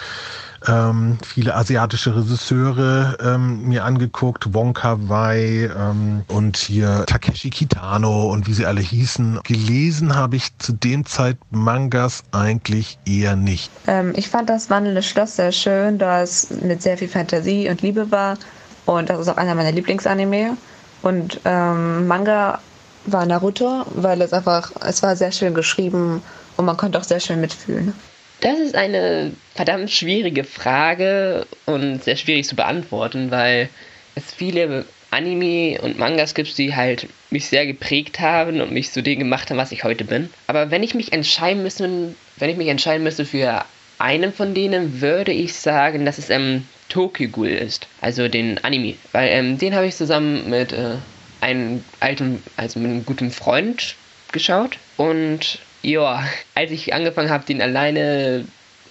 Ähm, 0.66 1.18
viele 1.25 1.56
asiatische 1.56 2.16
Regisseure 2.16 3.18
ähm, 3.22 3.68
mir 3.68 3.84
angeguckt, 3.84 4.54
Wonka 4.54 4.98
Wai 5.10 5.69
ähm, 5.75 6.22
und 6.28 6.56
hier 6.56 7.04
Takeshi 7.08 7.50
Kitano 7.50 8.31
und 8.31 8.48
wie 8.48 8.54
sie 8.54 8.66
alle 8.66 8.80
hießen. 8.80 9.40
Gelesen 9.44 10.16
habe 10.16 10.36
ich 10.36 10.56
zu 10.60 10.72
dem 10.72 11.06
Zeit 11.06 11.38
Mangas 11.50 12.24
eigentlich 12.31 13.00
eher 13.06 13.35
nicht. 13.35 13.71
Ähm, 13.88 14.14
ich 14.16 14.30
fand 14.30 14.50
das 14.50 14.69
Wandelnde 14.69 15.02
Schloss 15.02 15.35
sehr 15.35 15.52
schön, 15.52 15.97
da 15.97 16.21
es 16.21 16.50
mit 16.62 16.81
sehr 16.81 16.97
viel 16.97 17.09
Fantasie 17.09 17.68
und 17.68 17.81
Liebe 17.81 18.12
war. 18.12 18.38
Und 18.85 19.09
das 19.09 19.19
ist 19.19 19.28
auch 19.28 19.38
einer 19.38 19.56
meiner 19.56 19.71
Lieblingsanime. 19.71 20.56
Und 21.02 21.42
ähm, 21.44 22.07
Manga 22.07 22.59
war 23.07 23.26
Naruto, 23.26 23.83
weil 23.95 24.21
es 24.21 24.31
einfach, 24.31 24.71
es 24.85 25.02
war 25.02 25.16
sehr 25.16 25.31
schön 25.31 25.56
geschrieben 25.56 26.21
und 26.61 26.68
man 26.68 26.77
konnte 26.77 26.97
auch 26.97 27.03
sehr 27.03 27.19
schön 27.19 27.41
mitfühlen. 27.41 27.94
Das 28.39 28.59
ist 28.59 28.75
eine 28.75 29.33
verdammt 29.53 29.91
schwierige 29.91 30.44
Frage 30.44 31.45
und 31.65 32.03
sehr 32.03 32.15
schwierig 32.15 32.47
zu 32.47 32.56
beantworten, 32.56 33.30
weil 33.30 33.69
es 34.15 34.33
viele 34.33 34.85
Anime 35.11 35.80
und 35.81 35.99
Mangas 35.99 36.33
gibt, 36.33 36.57
die 36.57 36.75
halt 36.75 37.07
mich 37.30 37.47
sehr 37.47 37.65
geprägt 37.65 38.19
haben 38.19 38.61
und 38.61 38.71
mich 38.71 38.91
zu 38.91 39.03
dem 39.03 39.19
gemacht 39.19 39.49
haben, 39.49 39.57
was 39.57 39.71
ich 39.71 39.83
heute 39.83 40.06
bin. 40.06 40.30
Aber 40.47 40.71
wenn 40.71 40.83
ich 40.83 40.95
mich 40.95 41.13
entscheiden 41.13 41.63
müsste, 41.63 42.15
wenn 42.37 42.49
ich 42.49 42.57
mich 42.57 42.69
entscheiden 42.69 43.03
müsste 43.03 43.25
für 43.25 43.65
einen 43.99 44.33
von 44.33 44.53
denen, 44.53 45.01
würde 45.01 45.31
ich 45.31 45.53
sagen, 45.53 46.06
dass 46.06 46.18
es 46.18 46.30
ähm, 46.30 46.65
Tokyo 46.89 47.30
Ghoul 47.30 47.49
ist, 47.49 47.87
also 48.01 48.27
den 48.27 48.63
Anime, 48.63 48.95
weil 49.11 49.30
ähm, 49.30 49.57
den 49.57 49.75
habe 49.75 49.87
ich 49.87 49.95
zusammen 49.95 50.49
mit 50.49 50.73
äh, 50.73 50.95
einem 51.41 51.83
alten, 51.99 52.41
also 52.56 52.80
mit 52.80 52.89
einem 52.89 53.06
guten 53.06 53.31
Freund 53.31 53.95
geschaut 54.31 54.77
und 54.97 55.59
ja, 55.81 56.23
als 56.56 56.71
ich 56.71 56.94
angefangen 56.94 57.30
habe, 57.30 57.45
den 57.45 57.61
alleine 57.61 58.45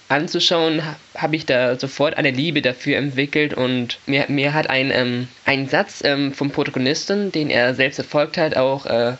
anzuschauen, 0.09 0.81
habe 1.15 1.35
ich 1.35 1.45
da 1.45 1.79
sofort 1.79 2.17
eine 2.17 2.31
Liebe 2.31 2.61
dafür 2.61 2.97
entwickelt 2.97 3.53
und 3.53 3.99
mir, 4.05 4.25
mir 4.27 4.53
hat 4.53 4.69
ein, 4.69 4.91
ähm, 4.91 5.27
ein 5.45 5.69
Satz 5.69 6.01
ähm, 6.03 6.33
vom 6.33 6.51
Protagonisten, 6.51 7.31
den 7.31 7.49
er 7.49 7.73
selbst 7.75 7.97
erfolgt 7.97 8.37
hat, 8.37 8.57
auch 8.57 8.85
äh, 8.85 9.13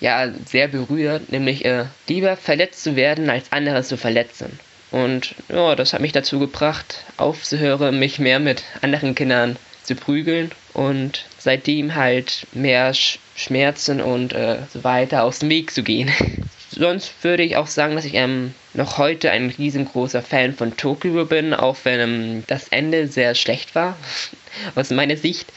ja, 0.00 0.30
sehr 0.46 0.68
berührt, 0.68 1.30
nämlich 1.32 1.64
äh, 1.64 1.84
lieber 2.08 2.36
verletzt 2.36 2.82
zu 2.82 2.96
werden, 2.96 3.28
als 3.28 3.52
andere 3.52 3.82
zu 3.82 3.96
verletzen. 3.96 4.58
Und 4.90 5.34
ja, 5.48 5.76
das 5.76 5.92
hat 5.92 6.00
mich 6.00 6.12
dazu 6.12 6.38
gebracht, 6.38 7.04
aufzuhören, 7.16 7.98
mich 7.98 8.18
mehr 8.18 8.40
mit 8.40 8.62
anderen 8.82 9.14
Kindern 9.14 9.56
zu 9.82 9.94
prügeln 9.94 10.50
und 10.72 11.24
seitdem 11.38 11.94
halt 11.94 12.46
mehr 12.52 12.94
Sch 12.94 13.18
Schmerzen 13.36 14.02
und 14.02 14.34
äh, 14.34 14.58
so 14.70 14.84
weiter 14.84 15.24
aus 15.24 15.38
dem 15.38 15.48
Weg 15.48 15.70
zu 15.72 15.82
gehen. 15.82 16.10
sonst 16.70 17.12
würde 17.22 17.42
ich 17.42 17.56
auch 17.56 17.66
sagen, 17.66 17.96
dass 17.96 18.04
ich 18.04 18.14
ähm, 18.14 18.54
noch 18.74 18.98
heute 18.98 19.30
ein 19.30 19.50
riesengroßer 19.50 20.22
Fan 20.22 20.54
von 20.54 20.76
Tokyo 20.76 21.24
bin, 21.24 21.54
auch 21.54 21.76
wenn 21.84 22.00
ähm, 22.00 22.44
das 22.46 22.68
Ende 22.68 23.08
sehr 23.08 23.34
schlecht 23.34 23.74
war, 23.74 23.96
aus 24.74 24.90
meiner 24.90 25.16
Sicht. 25.16 25.52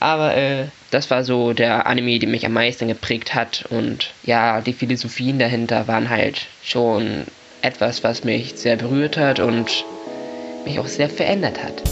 Aber 0.00 0.36
äh, 0.36 0.64
das 0.90 1.10
war 1.10 1.22
so 1.22 1.52
der 1.52 1.86
Anime, 1.86 2.18
der 2.18 2.28
mich 2.28 2.44
am 2.44 2.54
meisten 2.54 2.88
geprägt 2.88 3.34
hat. 3.34 3.64
Und 3.70 4.12
ja, 4.24 4.60
die 4.60 4.72
Philosophien 4.72 5.38
dahinter 5.38 5.86
waren 5.86 6.10
halt 6.10 6.46
schon 6.64 7.24
etwas, 7.60 8.02
was 8.02 8.24
mich 8.24 8.54
sehr 8.56 8.76
berührt 8.76 9.16
hat 9.16 9.38
und 9.38 9.84
mich 10.64 10.78
auch 10.78 10.88
sehr 10.88 11.08
verändert 11.08 11.62
hat. 11.62 11.82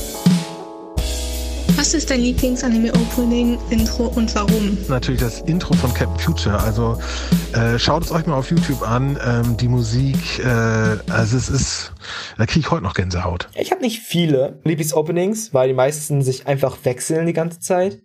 Was 1.80 1.94
ist 1.94 2.10
dein 2.10 2.20
Lieblings-Anime-Opening, 2.20 3.58
Intro 3.70 4.08
und 4.08 4.34
warum? 4.34 4.76
Natürlich 4.90 5.22
das 5.22 5.40
Intro 5.40 5.72
von 5.72 5.94
Captain 5.94 6.18
Future. 6.18 6.60
Also 6.60 6.98
äh, 7.54 7.78
schaut 7.78 8.02
es 8.02 8.12
euch 8.12 8.26
mal 8.26 8.34
auf 8.34 8.50
YouTube 8.50 8.82
an. 8.82 9.18
Ähm, 9.26 9.56
die 9.56 9.66
Musik, 9.66 10.40
äh, 10.40 10.44
also 10.44 11.38
es 11.38 11.48
ist, 11.48 11.94
da 12.36 12.44
kriege 12.44 12.60
ich 12.60 12.70
heute 12.70 12.82
noch 12.82 12.92
Gänsehaut. 12.92 13.48
Ich 13.54 13.70
habe 13.70 13.80
nicht 13.80 14.00
viele 14.00 14.60
Lieblings-Openings, 14.64 15.54
weil 15.54 15.68
die 15.68 15.74
meisten 15.74 16.20
sich 16.20 16.46
einfach 16.46 16.76
wechseln 16.84 17.26
die 17.26 17.32
ganze 17.32 17.60
Zeit. 17.60 18.02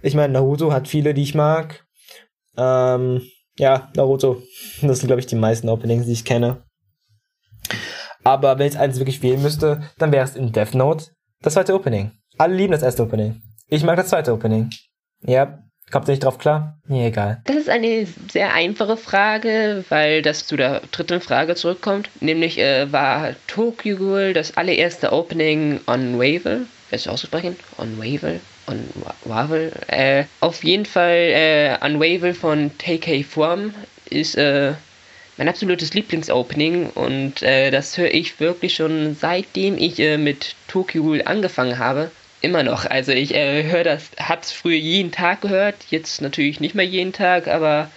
Ich 0.00 0.14
meine, 0.14 0.32
Naruto 0.32 0.72
hat 0.72 0.88
viele, 0.88 1.12
die 1.12 1.22
ich 1.22 1.34
mag. 1.34 1.84
Ähm, 2.56 3.20
ja, 3.58 3.90
Naruto. 3.94 4.42
Das 4.80 5.00
sind, 5.00 5.08
glaube 5.08 5.20
ich, 5.20 5.26
die 5.26 5.36
meisten 5.36 5.68
Openings, 5.68 6.06
die 6.06 6.12
ich 6.12 6.24
kenne. 6.24 6.62
Aber 8.24 8.58
wenn 8.58 8.68
ich 8.68 8.78
eins 8.78 8.96
wirklich 8.96 9.20
wählen 9.20 9.42
müsste, 9.42 9.82
dann 9.98 10.12
wäre 10.12 10.24
es 10.24 10.34
in 10.34 10.50
Death 10.50 10.74
Note 10.74 11.08
das 11.42 11.52
zweite 11.52 11.74
Opening. 11.74 12.12
Alle 12.38 12.54
lieben 12.54 12.70
das 12.72 12.82
erste 12.82 13.02
Opening. 13.02 13.42
Ich 13.66 13.82
mag 13.82 13.96
das 13.96 14.10
zweite 14.10 14.32
Opening. 14.32 14.70
Ja, 15.22 15.58
kommt 15.90 16.06
ihr 16.06 16.12
nicht 16.12 16.22
drauf 16.22 16.38
klar? 16.38 16.78
Mir 16.86 17.06
egal. 17.08 17.42
Das 17.44 17.56
ist 17.56 17.68
eine 17.68 18.06
sehr 18.30 18.54
einfache 18.54 18.96
Frage, 18.96 19.84
weil 19.88 20.22
das 20.22 20.46
zu 20.46 20.56
der 20.56 20.82
dritten 20.92 21.20
Frage 21.20 21.56
zurückkommt. 21.56 22.10
Nämlich 22.20 22.58
äh, 22.58 22.92
war 22.92 23.34
Tokyo 23.48 23.96
Ghoul 23.96 24.34
das 24.34 24.56
allererste 24.56 25.12
Opening 25.12 25.80
on 25.88 26.16
Wavel? 26.16 26.66
Willst 26.90 27.06
du 27.06 27.10
aussprechen? 27.10 27.56
On 27.76 27.98
Wavel? 27.98 28.38
On 28.68 28.88
Wavel? 29.24 29.72
Äh, 29.88 30.24
auf 30.38 30.62
jeden 30.62 30.86
Fall 30.86 31.10
äh, 31.10 31.76
on 31.84 31.98
Wavel 31.98 32.34
von 32.34 32.70
TK 32.78 33.24
Form 33.24 33.74
ist 34.08 34.36
äh, 34.36 34.74
mein 35.38 35.48
absolutes 35.48 35.92
Lieblingsopening 35.92 36.90
und 36.90 37.42
äh, 37.42 37.72
das 37.72 37.98
höre 37.98 38.14
ich 38.14 38.38
wirklich 38.38 38.74
schon 38.74 39.16
seitdem 39.18 39.76
ich 39.76 39.98
äh, 39.98 40.18
mit 40.18 40.54
Tokyo 40.68 41.02
Ghoul 41.02 41.22
angefangen 41.24 41.78
habe 41.78 42.12
immer 42.40 42.62
noch. 42.62 42.84
Also 42.86 43.12
ich 43.12 43.34
äh, 43.34 43.64
höre 43.64 43.84
das, 43.84 44.10
hab's 44.18 44.52
früher 44.52 44.76
jeden 44.76 45.12
Tag 45.12 45.40
gehört, 45.42 45.76
jetzt 45.90 46.20
natürlich 46.20 46.60
nicht 46.60 46.74
mehr 46.74 46.86
jeden 46.86 47.12
Tag, 47.12 47.48
aber 47.48 47.90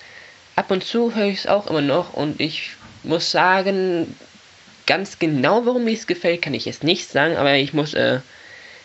ab 0.56 0.72
und 0.72 0.84
zu 0.84 1.16
höre 1.16 1.28
ich 1.28 1.40
es 1.40 1.48
auch 1.48 1.68
immer 1.68 1.82
noch 1.82 2.14
und 2.14 2.40
ich 2.40 2.72
muss 3.04 3.32
sagen, 3.32 4.16
ganz 4.86 5.20
genau, 5.20 5.66
warum 5.66 5.86
mir 5.86 5.94
es 5.94 6.08
gefällt, 6.08 6.42
kann 6.42 6.54
ich 6.54 6.66
jetzt 6.66 6.84
nicht 6.84 7.08
sagen, 7.08 7.38
aber 7.38 7.56
ich 7.56 7.74
muss 7.74 7.94
äh, 7.94 8.20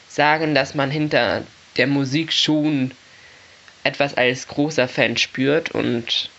sagen, 0.08 0.54
dass 0.54 0.74
man 0.74 0.90
hinter 0.90 1.42
der 1.76 1.86
Musik 1.86 2.32
schon 2.32 2.92
etwas 3.84 4.16
als 4.16 4.48
großer 4.48 4.88
Fan 4.88 5.16
spürt 5.16 5.70
und 5.70 6.30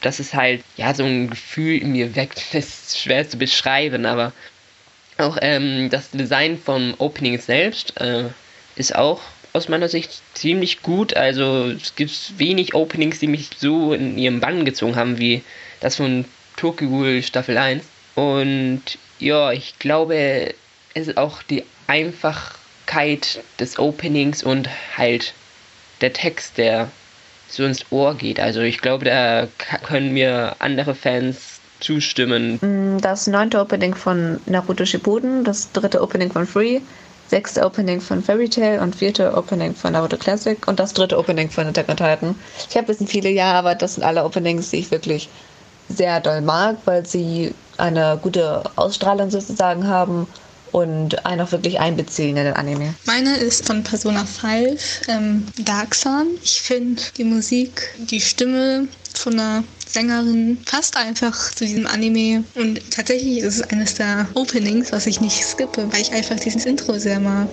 das 0.00 0.18
ist 0.18 0.34
halt, 0.34 0.64
ja, 0.76 0.94
so 0.94 1.04
ein 1.04 1.30
Gefühl 1.30 1.78
in 1.78 1.92
mir 1.92 2.16
weckt. 2.16 2.42
Das 2.52 2.64
ist 2.64 2.98
schwer 2.98 3.28
zu 3.28 3.36
beschreiben, 3.36 4.06
aber 4.06 4.32
auch 5.18 5.36
ähm, 5.42 5.90
das 5.90 6.10
Design 6.10 6.58
vom 6.58 6.94
Opening 6.98 7.38
selbst 7.38 8.00
äh, 8.00 8.24
ist 8.80 8.96
auch 8.96 9.20
aus 9.52 9.68
meiner 9.68 9.88
Sicht 9.88 10.22
ziemlich 10.34 10.82
gut. 10.82 11.14
Also 11.16 11.66
es 11.66 11.94
gibt 11.94 12.38
wenig 12.38 12.74
Openings, 12.74 13.18
die 13.20 13.26
mich 13.26 13.50
so 13.58 13.92
in 13.92 14.18
ihren 14.18 14.40
Bann 14.40 14.64
gezogen 14.64 14.96
haben 14.96 15.18
wie 15.18 15.42
das 15.80 15.96
von 15.96 16.24
Tokyo 16.56 17.20
Staffel 17.22 17.58
1. 17.58 17.84
Und 18.14 18.82
ja, 19.18 19.52
ich 19.52 19.78
glaube, 19.78 20.54
es 20.94 21.08
ist 21.08 21.16
auch 21.16 21.42
die 21.42 21.64
Einfachkeit 21.86 23.40
des 23.58 23.78
Openings 23.78 24.42
und 24.42 24.68
halt 24.96 25.34
der 26.00 26.12
Text, 26.12 26.58
der 26.58 26.90
so 27.48 27.64
ins 27.64 27.84
Ohr 27.90 28.14
geht. 28.14 28.40
Also 28.40 28.60
ich 28.60 28.80
glaube, 28.80 29.04
da 29.04 29.48
können 29.86 30.12
mir 30.12 30.56
andere 30.60 30.94
Fans 30.94 31.60
zustimmen. 31.80 32.58
Mm, 32.60 33.00
das 33.00 33.26
neunte 33.26 33.60
Opening 33.60 33.94
von 33.94 34.40
Naruto 34.46 34.84
Shippuden, 34.84 35.44
das 35.44 35.72
dritte 35.72 36.02
Opening 36.02 36.30
von 36.30 36.46
Free, 36.46 36.80
sechste 37.30 37.64
Opening 37.64 38.00
von 38.00 38.22
Fairy 38.22 38.48
Tail 38.48 38.80
und 38.80 38.96
vierte 38.96 39.34
Opening 39.36 39.74
von 39.74 39.92
Naruto 39.92 40.16
Classic 40.16 40.66
und 40.66 40.80
das 40.80 40.92
dritte 40.92 41.16
Opening 41.16 41.48
von 41.48 41.66
Attack 41.66 41.88
on 41.88 41.96
Titan. 41.96 42.34
Ich 42.68 42.76
habe 42.76 42.92
jetzt 42.92 43.08
viele 43.08 43.30
Jahre, 43.30 43.58
aber 43.58 43.74
das 43.76 43.94
sind 43.94 44.02
alle 44.02 44.24
Openings, 44.24 44.70
die 44.70 44.78
ich 44.78 44.90
wirklich 44.90 45.28
sehr 45.88 46.20
doll 46.20 46.40
mag, 46.40 46.76
weil 46.84 47.06
sie 47.06 47.54
eine 47.78 48.18
gute 48.20 48.64
Ausstrahlung 48.76 49.30
sozusagen 49.30 49.86
haben 49.86 50.26
und 50.72 51.26
einen 51.26 51.40
auch 51.40 51.52
wirklich 51.52 51.80
einbeziehen 51.80 52.36
in 52.36 52.44
den 52.44 52.54
Anime. 52.54 52.94
Meine 53.06 53.36
ist 53.36 53.66
von 53.66 53.82
Persona 53.82 54.24
5, 54.24 55.02
ähm, 55.08 55.46
Dark 55.58 55.94
Sun. 55.94 56.26
Ich 56.42 56.60
finde 56.62 57.02
die 57.16 57.24
Musik, 57.24 57.94
die 57.98 58.20
Stimme 58.20 58.88
von 59.14 59.34
einer 59.34 59.64
Sängerin 59.86 60.58
passt 60.70 60.96
einfach 60.96 61.52
zu 61.52 61.64
diesem 61.64 61.86
Anime. 61.86 62.44
Und 62.54 62.80
tatsächlich 62.90 63.38
ist 63.38 63.56
es 63.56 63.62
eines 63.70 63.94
der 63.94 64.26
Openings, 64.34 64.92
was 64.92 65.06
ich 65.06 65.20
nicht 65.20 65.44
skippe, 65.44 65.92
weil 65.92 66.02
ich 66.02 66.12
einfach 66.12 66.36
dieses 66.36 66.64
Intro 66.64 66.98
sehr 66.98 67.18
mag. 67.18 67.48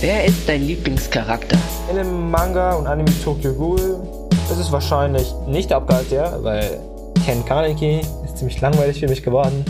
Wer 0.00 0.24
ist 0.24 0.36
dein 0.46 0.62
Lieblingscharakter? 0.62 1.58
In 1.90 1.96
dem 1.96 2.30
Manga 2.30 2.74
und 2.74 2.86
Anime 2.86 3.12
Tokyo 3.22 3.54
Ghoul 3.54 4.02
ist 4.50 4.58
es 4.58 4.72
wahrscheinlich 4.72 5.32
nicht 5.46 5.70
der 5.70 5.78
Hauptcharakter, 5.78 6.42
weil 6.42 6.80
Ken 7.24 7.44
Kaneki 7.44 8.00
ist 8.24 8.38
ziemlich 8.38 8.60
langweilig 8.60 9.00
für 9.00 9.08
mich 9.08 9.22
geworden, 9.22 9.64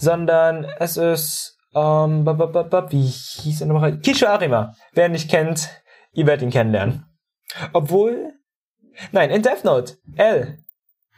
sondern 0.00 0.64
es 0.78 0.96
ist, 0.96 1.58
ähm, 1.74 2.26
wie 2.26 3.06
hieß 3.06 3.60
er 3.60 3.66
nochmal? 3.68 3.98
Kisho 3.98 4.26
Arima. 4.26 4.74
Wer 4.92 5.06
ihn 5.06 5.12
nicht 5.12 5.30
kennt, 5.30 5.68
ihr 6.12 6.26
werdet 6.26 6.42
ihn 6.42 6.50
kennenlernen. 6.50 7.04
Obwohl 7.72 8.32
Nein, 9.12 9.30
in 9.30 9.42
Death 9.42 9.64
Note. 9.64 9.98
L. 10.16 10.58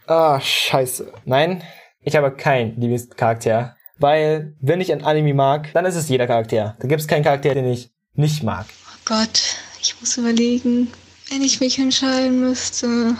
Ah, 0.07 0.41
scheiße. 0.41 1.13
Nein, 1.25 1.63
ich 2.01 2.17
habe 2.17 2.33
keinen 2.33 2.81
Lieblingscharakter. 2.81 3.77
Weil, 3.99 4.57
wenn 4.61 4.81
ich 4.81 4.93
ein 4.93 5.05
Anime 5.05 5.35
mag, 5.35 5.73
dann 5.75 5.85
ist 5.85 5.95
es 5.95 6.09
jeder 6.09 6.27
Charakter. 6.27 6.77
Da 6.81 6.89
gibt 6.89 7.01
es 7.01 7.09
keinen 7.09 7.23
Charakter, 7.23 7.55
den 7.55 7.67
ich 7.67 7.91
nicht 8.15 8.43
mag. 8.43 8.67
Oh 8.87 8.99
Gott, 9.05 9.57
ich 9.81 9.99
muss 10.01 10.17
überlegen, 10.17 10.93
wenn 11.31 11.43
ich 11.43 11.61
mich 11.61 11.79
entscheiden 11.79 12.41
müsste, 12.41 13.17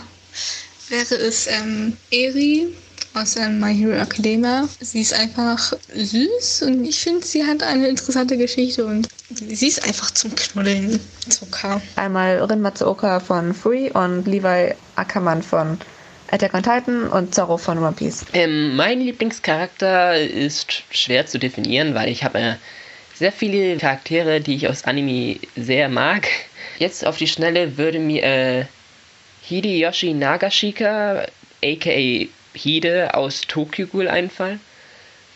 wäre 0.89 1.15
es 1.15 1.47
ähm, 1.47 1.95
Eri 2.11 2.67
aus 3.13 3.35
ähm, 3.35 3.59
My 3.59 3.75
Hero 3.75 3.93
Academia. 3.93 4.67
Sie 4.79 5.01
ist 5.01 5.13
einfach 5.13 5.73
süß 5.93 6.63
und 6.63 6.85
ich 6.85 6.99
finde, 6.99 7.25
sie 7.25 7.45
hat 7.45 7.63
eine 7.63 7.87
interessante 7.87 8.37
Geschichte 8.37 8.85
und 8.85 9.07
sie 9.29 9.67
ist 9.67 9.85
einfach 9.85 10.11
zum 10.11 10.35
Knuddeln 10.35 10.99
Zucker. 11.29 11.81
Einmal 11.95 12.43
Rin 12.43 12.61
Matsuoka 12.61 13.19
von 13.19 13.53
Free 13.53 13.91
und 13.91 14.25
Levi 14.27 14.73
Ackermann 14.95 15.43
von 15.43 15.77
Attack 16.31 16.53
on 16.55 16.63
Titan 16.63 17.07
und 17.09 17.35
Zorro 17.35 17.57
von 17.57 17.77
One 17.77 17.93
Piece. 17.93 18.25
Ähm, 18.33 18.75
mein 18.75 18.99
Lieblingscharakter 19.01 20.17
ist 20.19 20.83
schwer 20.89 21.27
zu 21.27 21.37
definieren, 21.37 21.93
weil 21.93 22.09
ich 22.09 22.23
habe 22.23 22.39
äh, 22.39 22.55
sehr 23.13 23.31
viele 23.31 23.77
Charaktere, 23.77 24.41
die 24.41 24.55
ich 24.55 24.67
aus 24.67 24.85
Anime 24.85 25.39
sehr 25.55 25.89
mag. 25.89 26.27
Jetzt 26.79 27.05
auf 27.05 27.17
die 27.17 27.27
Schnelle 27.27 27.77
würde 27.77 27.99
mir 27.99 28.23
äh, 28.23 28.65
Hideyoshi 29.43 30.13
Nagashika, 30.13 31.27
aka 31.63 32.27
Hide 32.53 33.13
aus 33.13 33.41
Tokyo 33.41 33.87
Ghoul 33.87 34.07
einfallen, 34.07 34.59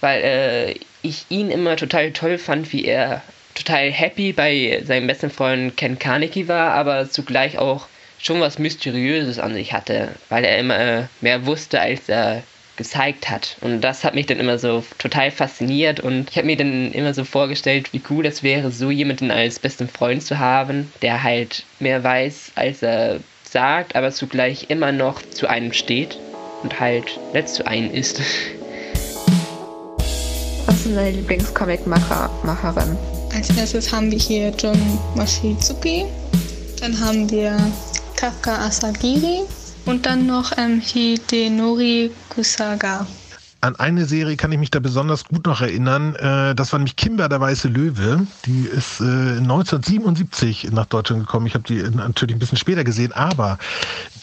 weil 0.02 0.22
äh, 0.24 0.76
ich 1.02 1.26
ihn 1.30 1.50
immer 1.50 1.76
total 1.76 2.12
toll 2.12 2.38
fand, 2.38 2.72
wie 2.74 2.86
er 2.86 3.22
total 3.56 3.92
happy 3.92 4.34
bei 4.34 4.82
seinem 4.86 5.08
besten 5.08 5.30
Freund 5.30 5.76
Ken 5.78 5.98
Kaneki 5.98 6.48
war, 6.48 6.74
aber 6.74 7.10
zugleich 7.10 7.58
auch 7.58 7.88
schon 8.20 8.40
was 8.40 8.60
Mysteriöses 8.60 9.40
an 9.40 9.54
sich 9.54 9.74
hatte, 9.74 10.10
weil 10.30 10.44
er 10.44 10.58
immer 10.60 10.80
äh, 10.80 11.04
mehr 11.22 11.46
wusste, 11.46 11.80
als 11.82 12.10
er 12.10 12.44
gezeigt 12.76 13.30
hat. 13.30 13.58
Und 13.62 13.82
das 13.82 14.04
hat 14.04 14.14
mich 14.14 14.28
dann 14.28 14.40
immer 14.40 14.60
so 14.60 14.84
total 15.00 15.32
fasziniert 15.32 16.00
und 16.00 16.30
ich 16.30 16.38
habe 16.38 16.46
mir 16.46 16.58
dann 16.58 16.92
immer 16.92 17.14
so 17.14 17.24
vorgestellt, 17.24 17.92
wie 17.94 18.02
cool 18.10 18.24
das 18.24 18.44
wäre, 18.44 18.72
so 18.72 18.92
jemanden 18.92 19.32
als 19.32 19.60
besten 19.60 19.90
Freund 19.90 20.22
zu 20.22 20.38
haben, 20.38 20.92
der 21.02 21.24
halt 21.24 21.64
mehr 21.80 22.04
weiß, 22.04 22.52
als 22.56 22.84
er 22.84 23.20
sagt, 23.44 23.96
aber 23.96 24.12
zugleich 24.12 24.68
immer 24.70 24.92
noch 24.92 25.22
zu 25.32 25.48
einem 25.48 25.74
steht 25.74 26.18
und 26.64 26.80
halt 26.80 27.20
nett 27.34 27.50
zu 27.50 27.66
einem 27.66 27.92
ist. 27.92 28.20
Was 30.66 30.86
ist 30.86 30.96
deine 30.96 31.12
Lieblingscomic-Macherin? 31.12 32.98
Als 33.34 33.56
erstes 33.58 33.92
haben 33.92 34.12
wir 34.12 34.20
hier 34.20 34.52
John 34.58 34.80
Mashizuki, 35.16 36.06
dann 36.80 37.00
haben 37.00 37.30
wir 37.30 37.58
Kafka 38.16 38.66
Asagiri 38.66 39.42
und 39.86 40.06
dann 40.06 40.26
noch 40.26 40.52
ähm, 40.58 40.82
Hidenori 40.82 42.12
Kusaga. 42.30 43.06
An 43.62 43.76
eine 43.78 44.06
Serie 44.06 44.38
kann 44.38 44.52
ich 44.52 44.60
mich 44.60 44.72
da 44.72 44.80
besonders 44.80 45.26
gut 45.26 45.46
noch 45.46 45.62
erinnern. 45.62 46.16
Äh, 46.16 46.56
das 46.56 46.72
war 46.72 46.80
nämlich 46.80 46.96
Kimber, 46.96 47.30
der 47.30 47.42
weiße 47.42 47.68
Löwe. 47.68 48.26
Die 48.46 48.62
ist 48.62 49.00
äh, 49.00 49.04
1977 49.04 50.72
nach 50.72 50.86
Deutschland 50.86 51.26
gekommen. 51.26 51.48
Ich 51.48 51.54
habe 51.54 51.64
die 51.64 51.82
natürlich 51.96 52.36
ein 52.36 52.40
bisschen 52.40 52.58
später 52.58 52.84
gesehen, 52.84 53.14
aber 53.14 53.58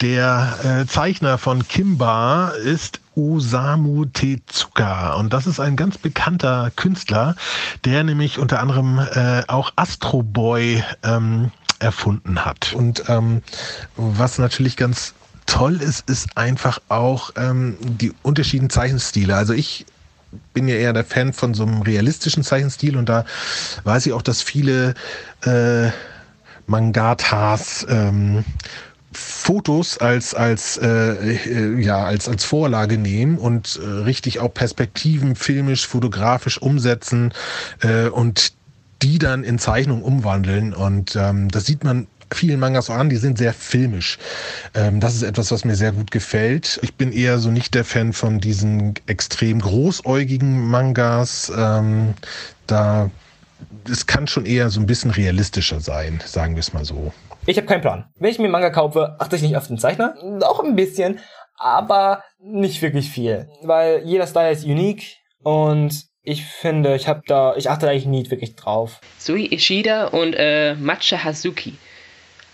der 0.01 0.57
äh, 0.63 0.85
Zeichner 0.85 1.37
von 1.37 1.67
Kimba 1.67 2.49
ist 2.49 3.01
Osamu 3.15 4.05
Tezuka. 4.05 5.13
Und 5.13 5.33
das 5.33 5.47
ist 5.47 5.59
ein 5.59 5.75
ganz 5.75 5.97
bekannter 5.97 6.71
Künstler, 6.75 7.35
der 7.83 8.03
nämlich 8.03 8.39
unter 8.39 8.59
anderem 8.59 8.99
äh, 8.99 9.43
auch 9.47 9.71
Astro 9.75 10.23
Boy 10.23 10.83
ähm, 11.03 11.51
erfunden 11.79 12.45
hat. 12.45 12.73
Und 12.73 13.03
ähm, 13.07 13.41
was 13.95 14.37
natürlich 14.37 14.77
ganz 14.77 15.13
toll 15.45 15.81
ist, 15.81 16.09
ist 16.09 16.37
einfach 16.37 16.79
auch 16.89 17.31
ähm, 17.35 17.77
die 17.81 18.13
unterschiedlichen 18.23 18.69
Zeichenstile. 18.69 19.35
Also 19.35 19.53
ich 19.53 19.85
bin 20.53 20.67
ja 20.67 20.75
eher 20.75 20.93
der 20.93 21.05
Fan 21.05 21.33
von 21.33 21.53
so 21.53 21.63
einem 21.63 21.81
realistischen 21.81 22.43
Zeichenstil 22.43 22.97
und 22.97 23.09
da 23.09 23.25
weiß 23.83 24.05
ich 24.07 24.13
auch, 24.13 24.21
dass 24.21 24.41
viele 24.41 24.95
äh, 25.45 25.89
Mangatas 26.67 27.85
ähm, 27.89 28.43
Fotos 29.13 29.97
als 29.99 30.33
als 30.33 30.77
äh, 30.77 30.87
äh, 30.87 31.81
ja 31.81 32.03
als 32.03 32.27
als 32.27 32.43
Vorlage 32.43 32.97
nehmen 32.97 33.37
und 33.37 33.79
äh, 33.81 33.87
richtig 33.87 34.39
auch 34.39 34.53
Perspektiven 34.53 35.35
filmisch 35.35 35.87
fotografisch 35.87 36.61
umsetzen 36.61 37.33
äh, 37.81 38.07
und 38.07 38.53
die 39.01 39.19
dann 39.19 39.43
in 39.43 39.57
Zeichnung 39.57 40.01
umwandeln 40.01 40.73
und 40.73 41.15
ähm, 41.15 41.49
das 41.49 41.65
sieht 41.65 41.83
man 41.83 42.07
vielen 42.35 42.59
Mangas 42.59 42.89
auch 42.89 42.95
an, 42.95 43.09
die 43.09 43.15
sind 43.15 43.37
sehr 43.37 43.53
filmisch. 43.53 44.17
Ähm, 44.73 44.99
das 44.99 45.15
ist 45.15 45.23
etwas, 45.23 45.51
was 45.51 45.65
mir 45.65 45.75
sehr 45.75 45.91
gut 45.91 46.11
gefällt. 46.11 46.79
Ich 46.83 46.95
bin 46.95 47.11
eher 47.11 47.39
so 47.39 47.49
nicht 47.49 47.73
der 47.75 47.85
Fan 47.85 48.13
von 48.13 48.39
diesen 48.39 48.93
extrem 49.07 49.59
großäugigen 49.59 50.67
Mangas. 50.67 51.51
Ähm, 51.55 52.13
da 52.67 53.09
es 53.89 54.05
kann 54.05 54.27
schon 54.27 54.45
eher 54.45 54.69
so 54.69 54.79
ein 54.79 54.85
bisschen 54.85 55.11
realistischer 55.11 55.79
sein, 55.79 56.21
sagen 56.25 56.55
wir 56.55 56.59
es 56.59 56.73
mal 56.73 56.85
so. 56.85 57.13
Ich 57.45 57.57
habe 57.57 57.67
keinen 57.67 57.81
Plan. 57.81 58.05
Wenn 58.17 58.31
ich 58.31 58.39
mir 58.39 58.49
Manga 58.49 58.69
kaufe, 58.69 59.15
achte 59.19 59.35
ich 59.35 59.41
nicht 59.41 59.55
auf 59.55 59.67
den 59.67 59.77
Zeichner. 59.77 60.15
Auch 60.41 60.63
ein 60.63 60.75
bisschen, 60.75 61.19
aber 61.57 62.23
nicht 62.39 62.81
wirklich 62.81 63.09
viel. 63.09 63.47
Weil 63.61 64.01
jeder 64.03 64.27
Style 64.27 64.51
ist 64.51 64.65
unique 64.65 65.17
und 65.43 66.05
ich 66.23 66.43
finde, 66.43 66.95
ich 66.95 67.07
habe 67.07 67.21
da, 67.27 67.55
ich 67.55 67.69
achte 67.69 67.87
eigentlich 67.87 68.07
nie 68.07 68.29
wirklich 68.31 68.55
drauf. 68.55 68.99
Sui 69.19 69.45
Ishida 69.45 70.07
und 70.07 70.33
äh, 70.33 70.73
Matcha 70.75 71.23
Hazuki. 71.23 71.75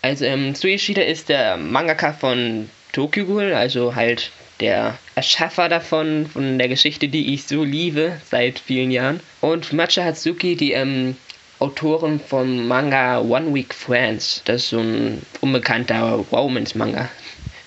Also 0.02 0.26
ähm, 0.26 0.56
Sui 0.56 0.74
Ishida 0.74 1.02
ist 1.02 1.30
der 1.30 1.58
Mangaka 1.58 2.14
von 2.14 2.70
Tokyo 2.92 3.26
Ghoul, 3.26 3.54
also 3.54 3.96
halt 3.96 4.32
der 4.60 4.98
Erschaffer 5.16 5.70
davon, 5.70 6.28
von 6.28 6.58
der 6.60 6.68
Geschichte, 6.68 7.08
die 7.08 7.34
ich 7.34 7.44
so 7.46 7.64
liebe 7.64 8.20
seit 8.30 8.60
vielen 8.60 8.92
Jahren. 8.92 9.20
Und 9.42 9.74
Matcha 9.74 10.04
Hazuki, 10.04 10.56
die 10.56 10.72
ähm, 10.74 11.16
Autorin 11.60 12.20
vom 12.20 12.68
Manga 12.68 13.20
One 13.20 13.54
Week 13.54 13.74
Friends. 13.74 14.42
Das 14.46 14.64
ist 14.64 14.70
so 14.70 14.80
ein 14.80 15.22
unbekannter 15.42 16.24
Romance-Manga, 16.32 17.10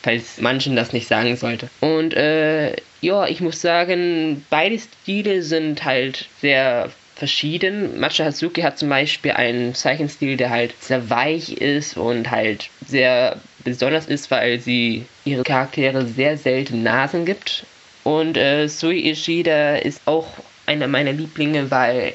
falls 0.02 0.40
manchen 0.40 0.74
das 0.74 0.92
nicht 0.92 1.06
sagen 1.06 1.36
sollte. 1.36 1.68
Und 1.80 2.14
äh, 2.14 2.74
ja, 3.00 3.26
ich 3.26 3.40
muss 3.40 3.60
sagen, 3.60 4.44
beide 4.50 4.78
Stile 4.78 5.42
sind 5.42 5.84
halt 5.84 6.26
sehr 6.40 6.90
verschieden. 7.14 7.98
Matcha 7.98 8.24
Hazuki 8.24 8.62
hat 8.62 8.78
zum 8.78 8.88
Beispiel 8.88 9.32
einen 9.32 9.74
Zeichenstil, 9.74 10.36
der 10.36 10.50
halt 10.50 10.74
sehr 10.80 11.10
weich 11.10 11.52
ist 11.58 11.96
und 11.96 12.30
halt 12.30 12.68
sehr 12.86 13.40
besonders 13.62 14.06
ist, 14.06 14.30
weil 14.30 14.60
sie 14.60 15.06
ihre 15.24 15.44
Charaktere 15.44 16.06
sehr 16.06 16.36
selten 16.36 16.82
Nasen 16.82 17.24
gibt. 17.24 17.64
Und 18.02 18.36
äh, 18.36 18.68
Sui 18.68 19.08
Ishida 19.08 19.76
ist 19.76 20.02
auch 20.04 20.28
einer 20.66 20.88
meiner 20.88 21.12
Lieblinge, 21.12 21.70
weil 21.70 22.14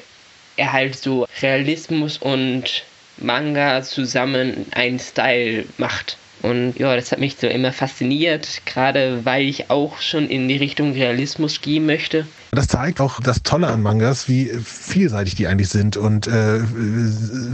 er 0.56 0.72
halt 0.72 0.96
so 0.96 1.26
Realismus 1.42 2.18
und 2.18 2.84
Manga 3.16 3.82
zusammen 3.82 4.66
einen 4.72 4.98
Style 4.98 5.64
macht. 5.78 6.16
Und 6.42 6.78
ja, 6.78 6.96
das 6.96 7.12
hat 7.12 7.18
mich 7.18 7.36
so 7.36 7.46
immer 7.46 7.72
fasziniert, 7.72 8.62
gerade 8.64 9.24
weil 9.24 9.44
ich 9.44 9.70
auch 9.70 10.00
schon 10.00 10.28
in 10.28 10.48
die 10.48 10.56
Richtung 10.56 10.92
Realismus 10.92 11.60
gehen 11.60 11.84
möchte. 11.86 12.26
Das 12.52 12.66
zeigt 12.66 13.00
auch 13.00 13.20
das 13.20 13.42
Tolle 13.42 13.68
an 13.68 13.80
Mangas, 13.80 14.28
wie 14.28 14.46
vielseitig 14.46 15.36
die 15.36 15.46
eigentlich 15.46 15.68
sind. 15.68 15.96
Und 15.96 16.26
äh, 16.26 16.60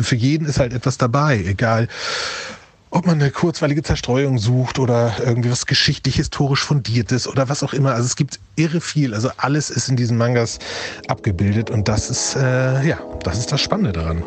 für 0.00 0.17
jeden 0.17 0.47
ist 0.47 0.59
halt 0.59 0.73
etwas 0.73 0.97
dabei, 0.97 1.38
egal 1.45 1.88
ob 2.91 3.05
man 3.05 3.21
eine 3.21 3.31
kurzweilige 3.31 3.83
Zerstreuung 3.83 4.38
sucht 4.38 4.79
oder 4.79 5.17
irgendwie 5.23 5.50
was 5.50 5.67
geschichtlich 5.67 6.17
historisch 6.17 6.65
fundiertes 6.65 7.29
oder 7.29 7.49
was 7.49 7.62
auch 7.62 7.75
immer. 7.75 7.93
Also 7.93 8.07
es 8.07 8.17
gibt 8.17 8.41
irre 8.55 8.81
viel. 8.81 9.12
Also 9.12 9.31
alles 9.37 9.69
ist 9.69 9.88
in 9.91 9.97
diesen 9.97 10.17
Mangas 10.17 10.59
abgebildet 11.09 11.69
und 11.69 11.89
das 11.89 12.09
ist 12.09 12.37
äh, 12.37 12.82
ja, 12.87 12.99
das 13.23 13.39
ist 13.39 13.52
das 13.52 13.61
Spannende 13.61 13.93
daran. 13.93 14.23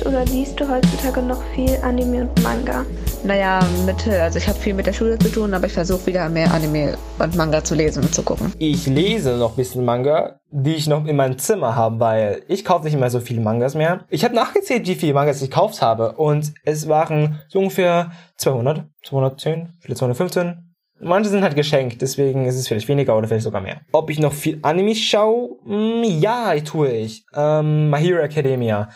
Schaust 0.00 0.06
oder 0.06 0.24
liest 0.24 0.60
du 0.60 0.68
heutzutage 0.68 1.22
noch 1.22 1.42
viel 1.54 1.76
Anime 1.82 2.22
und 2.22 2.42
Manga? 2.42 2.84
Naja, 3.24 3.60
Mittel. 3.86 4.20
Also 4.20 4.38
ich 4.38 4.48
habe 4.48 4.58
viel 4.58 4.74
mit 4.74 4.86
der 4.86 4.92
Schule 4.92 5.18
zu 5.18 5.30
tun, 5.30 5.54
aber 5.54 5.66
ich 5.66 5.72
versuche 5.72 6.06
wieder 6.06 6.28
mehr 6.28 6.52
Anime 6.52 6.96
und 7.18 7.36
Manga 7.36 7.62
zu 7.62 7.74
lesen 7.74 8.02
und 8.02 8.14
zu 8.14 8.22
gucken. 8.22 8.52
Ich 8.58 8.86
lese 8.86 9.36
noch 9.36 9.50
ein 9.50 9.56
bisschen 9.56 9.84
Manga, 9.84 10.40
die 10.50 10.74
ich 10.74 10.86
noch 10.86 11.06
in 11.06 11.16
meinem 11.16 11.38
Zimmer 11.38 11.76
habe, 11.76 12.00
weil 12.00 12.42
ich 12.48 12.64
kaufe 12.64 12.84
nicht 12.84 12.98
mehr 12.98 13.10
so 13.10 13.20
viele 13.20 13.40
Mangas 13.40 13.74
mehr. 13.74 14.04
Ich 14.08 14.24
habe 14.24 14.34
nachgezählt, 14.34 14.86
wie 14.86 14.94
viele 14.94 15.14
Mangas 15.14 15.42
ich 15.42 15.50
gekauft 15.50 15.82
habe 15.82 16.12
und 16.12 16.52
es 16.64 16.88
waren 16.88 17.40
so 17.48 17.58
ungefähr 17.58 18.12
200, 18.36 18.84
210, 19.04 19.74
vielleicht 19.80 19.98
215. 19.98 20.66
Manche 21.02 21.30
sind 21.30 21.42
halt 21.42 21.56
geschenkt, 21.56 22.02
deswegen 22.02 22.44
ist 22.44 22.56
es 22.56 22.68
vielleicht 22.68 22.88
weniger 22.88 23.16
oder 23.16 23.26
vielleicht 23.26 23.44
sogar 23.44 23.62
mehr. 23.62 23.80
Ob 23.90 24.10
ich 24.10 24.18
noch 24.18 24.34
viel 24.34 24.58
Anime 24.60 24.94
schaue? 24.94 25.56
Mm, 25.64 26.02
ja, 26.04 26.52
ich 26.52 26.64
tue 26.64 26.90
ich. 26.90 27.24
Ähm, 27.34 27.88
My 27.88 27.98
Hero 27.98 28.20
Academia. 28.20 28.90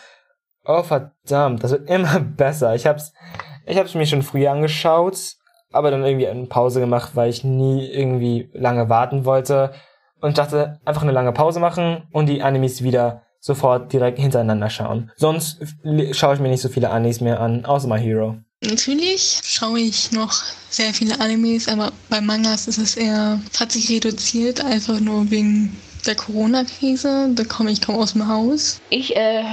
Oh 0.65 0.83
verdammt, 0.83 1.63
das 1.63 1.71
wird 1.71 1.89
immer 1.89 2.19
besser. 2.37 2.75
Ich 2.75 2.85
hab's, 2.85 3.13
ich 3.65 3.77
hab's 3.77 3.93
mir 3.95 4.05
schon 4.05 4.23
früher 4.23 4.51
angeschaut, 4.51 5.35
aber 5.71 5.91
dann 5.91 6.03
irgendwie 6.03 6.27
eine 6.27 6.47
Pause 6.47 6.79
gemacht, 6.79 7.11
weil 7.15 7.29
ich 7.29 7.43
nie 7.43 7.85
irgendwie 7.87 8.49
lange 8.53 8.89
warten 8.89 9.25
wollte 9.25 9.73
und 10.21 10.37
dachte, 10.37 10.79
einfach 10.85 11.03
eine 11.03 11.11
lange 11.11 11.31
Pause 11.31 11.59
machen 11.59 12.03
und 12.11 12.27
die 12.27 12.41
Animes 12.41 12.83
wieder 12.83 13.21
sofort 13.39 13.93
direkt 13.93 14.17
hintereinander 14.17 14.71
schauen. 14.71 15.11
Sonst 15.17 15.59
schaue 16.11 16.33
ich 16.33 16.39
mir 16.39 16.49
nicht 16.49 16.61
so 16.61 16.69
viele 16.69 16.89
Animes 16.89 17.21
mehr 17.21 17.39
an, 17.39 17.63
außer 17.65 17.87
My 17.87 17.99
Hero. 17.99 18.37
Natürlich 18.63 19.41
schaue 19.43 19.79
ich 19.79 20.11
noch 20.11 20.33
sehr 20.69 20.93
viele 20.93 21.19
Animes, 21.19 21.67
aber 21.67 21.91
bei 22.09 22.21
Mangas 22.21 22.67
ist 22.67 22.79
es 22.79 22.95
eher, 22.95 23.39
hat 23.59 23.71
sich 23.71 23.89
reduziert, 23.89 24.65
einfach 24.65 24.99
nur 24.99 25.29
wegen 25.29 25.79
der 26.07 26.15
Corona-Krise. 26.15 27.29
Da 27.35 27.43
komme 27.43 27.71
ich 27.71 27.81
kaum 27.81 27.95
aus 27.97 28.13
dem 28.13 28.27
Haus. 28.27 28.81
Ich 28.89 29.15
äh, 29.15 29.43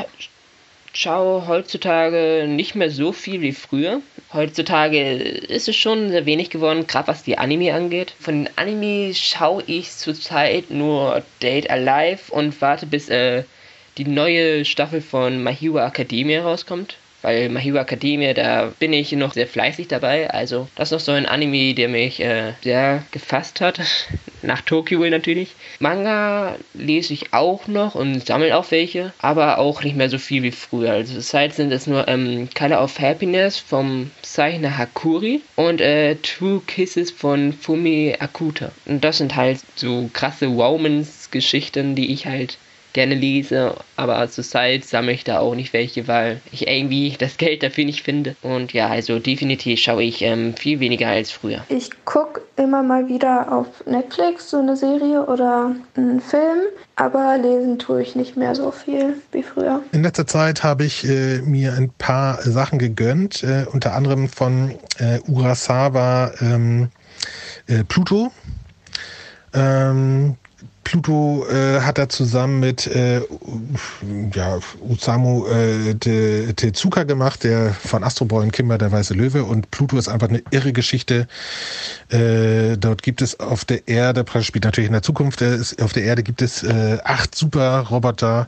schaue 0.92 1.46
heutzutage 1.46 2.46
nicht 2.48 2.74
mehr 2.74 2.90
so 2.90 3.12
viel 3.12 3.40
wie 3.40 3.52
früher. 3.52 4.00
Heutzutage 4.32 5.14
ist 5.14 5.68
es 5.68 5.76
schon 5.76 6.10
sehr 6.10 6.26
wenig 6.26 6.50
geworden, 6.50 6.86
gerade 6.86 7.08
was 7.08 7.22
die 7.22 7.38
Anime 7.38 7.74
angeht. 7.74 8.14
Von 8.18 8.44
den 8.44 8.50
Anime 8.56 9.14
schaue 9.14 9.62
ich 9.66 9.90
zurzeit 9.90 10.70
nur 10.70 11.22
Date 11.42 11.70
Alive 11.70 12.32
und 12.32 12.60
warte 12.60 12.86
bis 12.86 13.08
äh, 13.08 13.44
die 13.98 14.04
neue 14.04 14.64
Staffel 14.64 15.00
von 15.00 15.42
My 15.42 15.54
Hero 15.54 15.78
Academia 15.78 16.42
rauskommt 16.42 16.96
weil 17.22 17.48
My 17.48 17.60
Hero 17.60 17.78
Academia, 17.78 18.34
da 18.34 18.72
bin 18.78 18.92
ich 18.92 19.12
noch 19.12 19.32
sehr 19.32 19.46
fleißig 19.46 19.88
dabei. 19.88 20.30
Also 20.30 20.68
das 20.74 20.88
ist 20.88 20.92
noch 20.92 21.00
so 21.00 21.12
ein 21.12 21.26
Anime, 21.26 21.74
der 21.74 21.88
mich 21.88 22.20
äh, 22.20 22.52
sehr 22.62 23.04
gefasst 23.10 23.60
hat. 23.60 23.80
Nach 24.42 24.60
Tokyo 24.60 24.98
natürlich. 25.08 25.54
Manga 25.78 26.56
lese 26.74 27.14
ich 27.14 27.32
auch 27.32 27.68
noch 27.68 27.94
und 27.94 28.26
sammle 28.26 28.56
auch 28.56 28.70
welche, 28.72 29.12
aber 29.20 29.58
auch 29.58 29.84
nicht 29.84 29.96
mehr 29.96 30.10
so 30.10 30.18
viel 30.18 30.42
wie 30.42 30.50
früher. 30.50 30.92
Also 30.92 31.14
zurzeit 31.14 31.54
sind 31.54 31.72
es 31.72 31.86
nur 31.86 32.08
ähm, 32.08 32.48
Color 32.56 32.82
of 32.82 32.98
Happiness 32.98 33.58
vom 33.58 34.10
Zeichner 34.22 34.76
Hakuri 34.76 35.42
und 35.54 35.80
äh, 35.80 36.16
Two 36.16 36.60
Kisses 36.66 37.12
von 37.12 37.52
Fumi 37.52 38.16
Akuta. 38.18 38.72
Und 38.86 39.04
das 39.04 39.18
sind 39.18 39.36
halt 39.36 39.60
so 39.76 40.10
krasse 40.12 40.56
Womans-Geschichten, 40.56 41.94
die 41.94 42.12
ich 42.12 42.26
halt 42.26 42.58
gerne 42.92 43.14
lese, 43.14 43.74
aber 43.96 44.28
zurzeit 44.28 44.84
sammle 44.84 45.12
ich 45.12 45.24
da 45.24 45.40
auch 45.40 45.54
nicht 45.54 45.72
welche, 45.72 46.08
weil 46.08 46.40
ich 46.50 46.66
irgendwie 46.68 47.14
das 47.18 47.36
Geld 47.36 47.62
dafür 47.62 47.84
nicht 47.84 48.02
finde. 48.02 48.36
Und 48.42 48.72
ja, 48.72 48.88
also 48.88 49.18
definitiv 49.18 49.80
schaue 49.80 50.02
ich 50.02 50.22
ähm, 50.22 50.54
viel 50.54 50.80
weniger 50.80 51.08
als 51.08 51.30
früher. 51.30 51.64
Ich 51.68 51.90
gucke 52.04 52.42
immer 52.56 52.82
mal 52.82 53.08
wieder 53.08 53.50
auf 53.50 53.66
Netflix 53.86 54.50
so 54.50 54.58
eine 54.58 54.76
Serie 54.76 55.24
oder 55.26 55.74
einen 55.96 56.20
Film, 56.20 56.60
aber 56.96 57.38
lesen 57.38 57.78
tue 57.78 58.02
ich 58.02 58.14
nicht 58.14 58.36
mehr 58.36 58.54
so 58.54 58.70
viel 58.70 59.16
wie 59.32 59.42
früher. 59.42 59.82
In 59.92 60.02
letzter 60.02 60.26
Zeit 60.26 60.62
habe 60.62 60.84
ich 60.84 61.04
äh, 61.04 61.40
mir 61.42 61.74
ein 61.74 61.90
paar 61.98 62.40
Sachen 62.42 62.78
gegönnt, 62.78 63.42
äh, 63.42 63.64
unter 63.72 63.94
anderem 63.94 64.28
von 64.28 64.74
äh, 64.98 65.18
Urasawa 65.26 66.32
ähm, 66.40 66.90
äh, 67.66 67.84
Pluto. 67.84 68.30
Ähm, 69.54 70.36
Pluto 70.92 71.46
äh, 71.48 71.80
hat 71.80 71.96
er 71.96 72.10
zusammen 72.10 72.60
mit 72.60 72.86
äh, 72.86 73.22
ja, 74.34 74.58
Usamu 74.86 75.46
äh, 75.46 75.94
Te 75.94 76.52
Tezuka 76.54 77.04
gemacht, 77.04 77.44
der 77.44 77.72
von 77.72 78.04
Astro 78.04 78.26
und 78.26 78.52
Kimber 78.52 78.76
der 78.76 78.92
Weiße 78.92 79.14
Löwe. 79.14 79.42
Und 79.44 79.70
Pluto 79.70 79.96
ist 79.96 80.08
einfach 80.08 80.28
eine 80.28 80.42
irre 80.50 80.74
Geschichte. 80.74 81.28
Äh, 82.10 82.76
dort 82.76 83.02
gibt 83.02 83.22
es 83.22 83.40
auf 83.40 83.64
der 83.64 83.88
Erde, 83.88 84.22
spielt 84.42 84.64
natürlich 84.64 84.88
in 84.88 84.92
der 84.92 85.00
Zukunft, 85.00 85.40
äh, 85.40 85.60
auf 85.80 85.94
der 85.94 86.02
Erde 86.02 86.22
gibt 86.22 86.42
es 86.42 86.62
äh, 86.62 86.98
acht 87.04 87.34
Super-Roboter 87.34 88.46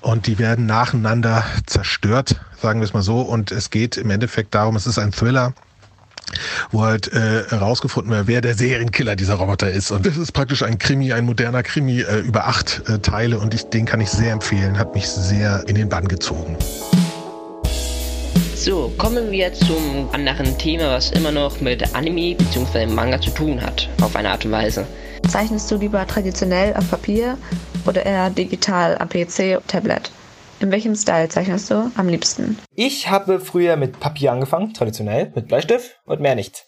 und 0.00 0.26
die 0.26 0.38
werden 0.38 0.64
nacheinander 0.64 1.44
zerstört, 1.66 2.40
sagen 2.62 2.80
wir 2.80 2.86
es 2.86 2.94
mal 2.94 3.02
so. 3.02 3.20
Und 3.20 3.52
es 3.52 3.68
geht 3.68 3.98
im 3.98 4.08
Endeffekt 4.08 4.54
darum, 4.54 4.76
es 4.76 4.86
ist 4.86 4.98
ein 4.98 5.12
Thriller 5.12 5.52
wo 6.70 6.82
halt 6.82 7.12
äh, 7.12 7.44
herausgefunden 7.48 8.12
wird, 8.12 8.26
wer 8.26 8.40
der 8.40 8.54
Serienkiller 8.54 9.16
dieser 9.16 9.34
Roboter 9.34 9.70
ist. 9.70 9.90
Und 9.90 10.06
das 10.06 10.16
ist 10.16 10.32
praktisch 10.32 10.62
ein 10.62 10.78
Krimi, 10.78 11.12
ein 11.12 11.24
moderner 11.24 11.62
Krimi 11.62 12.00
äh, 12.00 12.18
über 12.20 12.46
acht 12.46 12.82
äh, 12.88 12.98
Teile 12.98 13.38
und 13.38 13.54
ich, 13.54 13.64
den 13.64 13.84
kann 13.84 14.00
ich 14.00 14.10
sehr 14.10 14.32
empfehlen, 14.32 14.78
hat 14.78 14.94
mich 14.94 15.08
sehr 15.08 15.64
in 15.66 15.74
den 15.74 15.88
Bann 15.88 16.08
gezogen. 16.08 16.56
So, 18.54 18.92
kommen 18.96 19.32
wir 19.32 19.52
zum 19.52 20.08
anderen 20.12 20.56
Thema, 20.56 20.92
was 20.92 21.10
immer 21.10 21.32
noch 21.32 21.60
mit 21.60 21.94
Anime 21.96 22.36
bzw. 22.36 22.86
Manga 22.86 23.20
zu 23.20 23.30
tun 23.30 23.60
hat, 23.60 23.88
auf 24.00 24.14
eine 24.14 24.30
Art 24.30 24.44
und 24.44 24.52
Weise. 24.52 24.86
Zeichnest 25.28 25.68
du 25.70 25.76
lieber 25.76 26.06
traditionell 26.06 26.72
auf 26.76 26.88
Papier 26.88 27.36
oder 27.86 28.06
eher 28.06 28.30
digital 28.30 28.96
am 28.98 29.08
PC, 29.08 29.60
Tablet? 29.66 30.12
In 30.62 30.70
welchem 30.70 30.94
Style 30.94 31.28
zeichnest 31.28 31.72
du 31.72 31.90
am 31.96 32.06
liebsten? 32.06 32.56
Ich 32.76 33.10
habe 33.10 33.40
früher 33.40 33.76
mit 33.76 33.98
Papier 33.98 34.30
angefangen, 34.30 34.72
traditionell, 34.72 35.32
mit 35.34 35.48
Bleistift 35.48 35.96
und 36.04 36.20
mehr 36.20 36.36
nicht. 36.36 36.66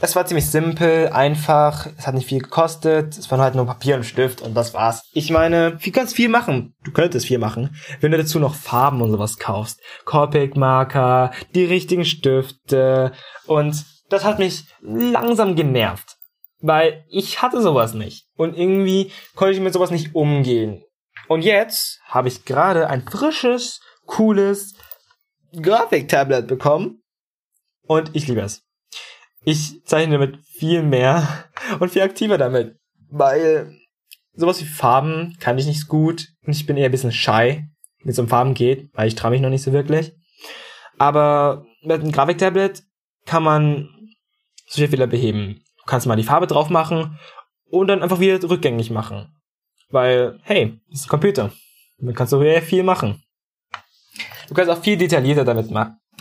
Es 0.00 0.14
war 0.14 0.24
ziemlich 0.26 0.48
simpel, 0.48 1.08
einfach, 1.08 1.88
es 1.98 2.06
hat 2.06 2.14
nicht 2.14 2.28
viel 2.28 2.40
gekostet, 2.40 3.18
es 3.18 3.28
waren 3.32 3.40
halt 3.40 3.56
nur 3.56 3.66
Papier 3.66 3.96
und 3.96 4.04
Stift 4.04 4.42
und 4.42 4.54
das 4.54 4.74
war's. 4.74 5.02
Ich 5.12 5.30
meine, 5.30 5.72
du 5.72 5.90
kannst 5.90 6.14
viel 6.14 6.28
machen. 6.28 6.76
Du 6.84 6.92
könntest 6.92 7.26
viel 7.26 7.38
machen, 7.38 7.74
wenn 8.00 8.12
du 8.12 8.18
dazu 8.18 8.38
noch 8.38 8.54
Farben 8.54 9.02
und 9.02 9.10
sowas 9.10 9.38
kaufst. 9.38 9.80
Copic-Marker, 10.04 11.32
die 11.56 11.64
richtigen 11.64 12.04
Stifte 12.04 13.10
und 13.46 13.84
das 14.08 14.24
hat 14.24 14.38
mich 14.38 14.66
langsam 14.82 15.56
genervt. 15.56 16.16
Weil 16.60 17.04
ich 17.08 17.42
hatte 17.42 17.60
sowas 17.60 17.92
nicht. 17.92 18.24
Und 18.36 18.56
irgendwie 18.56 19.10
konnte 19.34 19.54
ich 19.54 19.60
mit 19.60 19.72
sowas 19.72 19.90
nicht 19.90 20.14
umgehen. 20.14 20.84
Und 21.32 21.42
jetzt 21.42 21.98
habe 22.04 22.28
ich 22.28 22.44
gerade 22.44 22.90
ein 22.90 23.08
frisches, 23.08 23.80
cooles 24.04 24.74
Grafiktablet 25.54 26.46
bekommen. 26.46 27.02
Und 27.86 28.10
ich 28.12 28.28
liebe 28.28 28.42
es. 28.42 28.62
Ich 29.42 29.82
zeichne 29.86 30.18
damit 30.18 30.44
viel 30.44 30.82
mehr 30.82 31.46
und 31.80 31.90
viel 31.90 32.02
aktiver 32.02 32.36
damit. 32.36 32.76
Weil 33.08 33.74
sowas 34.34 34.60
wie 34.60 34.66
Farben 34.66 35.38
kann 35.40 35.56
ich 35.56 35.64
nicht 35.64 35.88
gut. 35.88 36.28
Und 36.44 36.54
ich 36.54 36.66
bin 36.66 36.76
eher 36.76 36.84
ein 36.84 36.92
bisschen 36.92 37.12
shy, 37.12 37.64
wenn 38.02 38.10
es 38.10 38.18
um 38.18 38.28
Farben 38.28 38.52
geht, 38.52 38.90
weil 38.92 39.08
ich 39.08 39.14
traue 39.14 39.30
mich 39.30 39.40
noch 39.40 39.48
nicht 39.48 39.62
so 39.62 39.72
wirklich. 39.72 40.12
Aber 40.98 41.64
mit 41.82 42.02
einem 42.02 42.12
Grafiktablet 42.12 42.82
kann 43.24 43.42
man 43.42 43.88
solche 44.68 44.90
Fehler 44.90 45.06
beheben. 45.06 45.62
Du 45.78 45.84
kannst 45.86 46.06
mal 46.06 46.16
die 46.16 46.24
Farbe 46.24 46.46
drauf 46.46 46.68
machen 46.68 47.18
und 47.64 47.86
dann 47.86 48.02
einfach 48.02 48.20
wieder 48.20 48.38
rückgängig 48.48 48.90
machen. 48.90 49.34
Weil, 49.92 50.40
hey, 50.42 50.80
das 50.90 51.00
ist 51.00 51.06
ein 51.06 51.10
Computer. 51.10 51.52
Damit 51.98 52.16
kannst 52.16 52.32
du 52.32 52.40
sehr 52.40 52.62
viel 52.62 52.82
machen. 52.82 53.22
Du 54.48 54.54
kannst 54.54 54.70
auch 54.70 54.82
viel 54.82 54.96
detaillierter 54.96 55.44
damit 55.44 55.70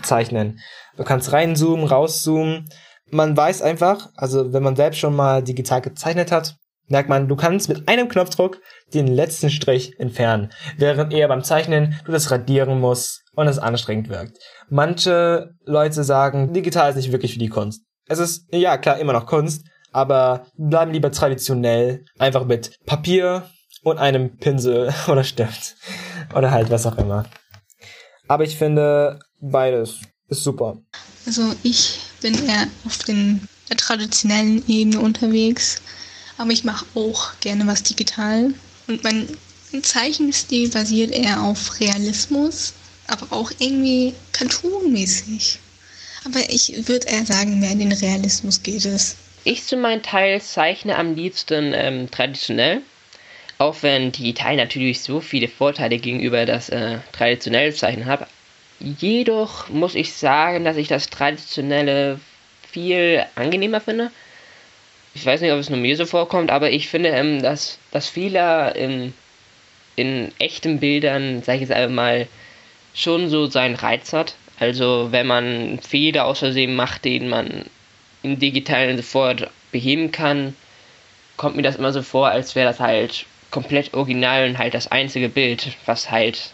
zeichnen. 0.04 0.60
Du 0.98 1.04
kannst 1.04 1.34
reinzoomen, 1.34 1.88
rauszoomen. 1.88 2.70
Man 3.10 3.36
weiß 3.36 3.62
einfach, 3.62 4.10
also 4.16 4.54
wenn 4.54 4.64
man 4.64 4.76
selbst 4.76 5.00
schon 5.00 5.16
mal 5.16 5.44
digital 5.44 5.82
gezeichnet 5.82 6.32
hat, 6.32 6.56
merkt 6.88 7.10
man, 7.10 7.28
du 7.28 7.36
kannst 7.36 7.70
mit 7.70 7.88
einem 7.88 8.10
Knopfdruck 8.10 8.60
den 8.94 9.08
letzten 9.08 9.50
Strich 9.50 10.00
entfernen, 10.00 10.52
während 10.78 11.14
eher 11.14 11.28
beim 11.28 11.44
Zeichnen 11.44 12.00
du 12.06 12.12
das 12.12 12.30
radieren 12.30 12.80
musst 12.80 13.24
und 13.34 13.48
es 13.48 13.60
anstrengend 13.60 14.10
wirkt. 14.10 14.38
Manche 14.70 15.52
Leute 15.66 16.04
sagen, 16.04 16.54
digital 16.54 16.90
ist 16.90 16.98
nicht 16.98 17.12
wirklich 17.12 17.34
für 17.34 17.40
die 17.40 17.50
Kunst. 17.50 17.84
Es 18.08 18.20
ist, 18.20 18.46
ja 18.54 18.78
klar, 18.78 19.00
immer 19.00 19.14
noch 19.14 19.26
Kunst, 19.26 19.66
aber 19.92 20.46
bleiben 20.58 20.92
lieber 20.92 21.12
traditionell, 21.12 22.04
einfach 22.20 22.46
mit 22.46 22.76
Papier, 22.86 23.44
und 23.84 23.98
einem 23.98 24.38
Pinsel 24.38 24.94
oder 25.08 25.24
Stift. 25.24 25.76
Oder 26.36 26.52
halt 26.52 26.70
was 26.70 26.86
auch 26.86 26.98
immer. 26.98 27.26
Aber 28.28 28.44
ich 28.44 28.58
finde, 28.58 29.20
beides 29.40 30.00
ist 30.30 30.44
super. 30.44 30.78
Also 31.26 31.54
ich 31.64 32.00
bin 32.22 32.34
eher 32.48 32.68
auf 32.86 33.00
den, 33.00 33.48
der 33.70 33.78
traditionellen 33.78 34.64
Ebene 34.68 35.00
unterwegs. 35.00 35.82
Aber 36.38 36.52
ich 36.52 36.64
mache 36.64 36.86
auch 36.96 37.34
gerne 37.40 37.68
was 37.68 37.84
digital. 37.84 38.54
Und 38.88 39.04
mein 39.04 39.28
Zeichenstil 39.84 40.70
basiert 40.70 41.12
eher 41.12 41.42
auf 41.42 41.80
Realismus, 41.80 42.74
aber 43.08 43.36
auch 43.36 43.52
irgendwie 43.60 44.14
Cartoon-mäßig. 44.34 45.60
Aber 46.26 46.40
ich 46.50 46.88
würde 46.88 47.08
eher 47.08 47.26
sagen, 47.26 47.60
mehr 47.60 47.72
in 47.72 47.80
den 47.80 47.92
Realismus 47.92 48.64
geht 48.64 48.86
es. 48.86 49.18
Ich 49.44 49.66
zu 49.66 49.76
meinem 49.76 50.04
Teil 50.04 50.42
zeichne 50.42 50.96
am 50.98 51.16
liebsten 51.16 51.74
ähm, 51.74 52.12
traditionell. 52.12 52.82
Auch 53.62 53.84
wenn 53.84 54.12
digital 54.12 54.56
natürlich 54.56 55.02
so 55.02 55.20
viele 55.20 55.48
Vorteile 55.48 56.00
gegenüber 56.00 56.48
das 56.48 56.70
äh, 56.70 56.98
traditionelle 57.12 57.72
Zeichnen 57.72 58.08
hat. 58.08 58.28
Jedoch 58.80 59.70
muss 59.70 59.94
ich 59.94 60.14
sagen, 60.14 60.66
dass 60.66 60.78
ich 60.78 60.88
das 60.88 61.12
traditionelle 61.12 62.20
viel 62.68 63.24
angenehmer 63.36 63.80
finde. 63.80 64.10
Ich 65.14 65.24
weiß 65.24 65.42
nicht, 65.42 65.52
ob 65.52 65.60
es 65.60 65.70
nur 65.70 65.78
mir 65.78 65.96
so 65.96 66.08
vorkommt, 66.08 66.50
aber 66.50 66.72
ich 66.72 66.88
finde, 66.88 67.10
ähm, 67.10 67.44
dass, 67.44 67.78
dass 67.92 68.10
Fehler 68.10 68.76
in, 68.76 69.14
in 69.96 70.32
echten 70.40 70.80
Bildern, 70.80 71.44
sag 71.44 71.54
ich 71.54 71.62
jetzt 71.62 71.72
einmal, 71.72 72.28
schon 72.96 73.30
so 73.30 73.46
seinen 73.46 73.76
Reiz 73.76 74.12
hat. 74.12 74.34
Also 74.60 75.10
wenn 75.12 75.28
man 75.28 75.78
Fehler 75.88 76.26
aus 76.26 76.40
Versehen 76.40 76.76
macht, 76.76 77.06
den 77.06 77.30
man 77.30 77.66
im 78.24 78.40
Digitalen 78.40 78.98
sofort 78.98 79.52
beheben 79.72 80.12
kann, 80.12 80.56
kommt 81.38 81.56
mir 81.56 81.62
das 81.62 81.76
immer 81.76 81.94
so 81.94 82.02
vor, 82.02 82.30
als 82.30 82.56
wäre 82.56 82.68
das 82.68 82.80
halt 82.80 83.28
komplett 83.52 83.94
original 83.94 84.50
und 84.50 84.58
halt 84.58 84.74
das 84.74 84.88
einzige 84.92 85.30
Bild, 85.30 85.76
was 85.86 86.10
halt 86.10 86.52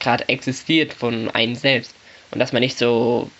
gerade 0.00 0.28
existiert 0.28 0.92
von 0.92 1.30
einem 1.30 1.54
selbst. 1.54 1.94
Und 2.30 2.38
dass 2.38 2.52
man 2.52 2.60
nicht 2.62 2.78
so 2.78 3.30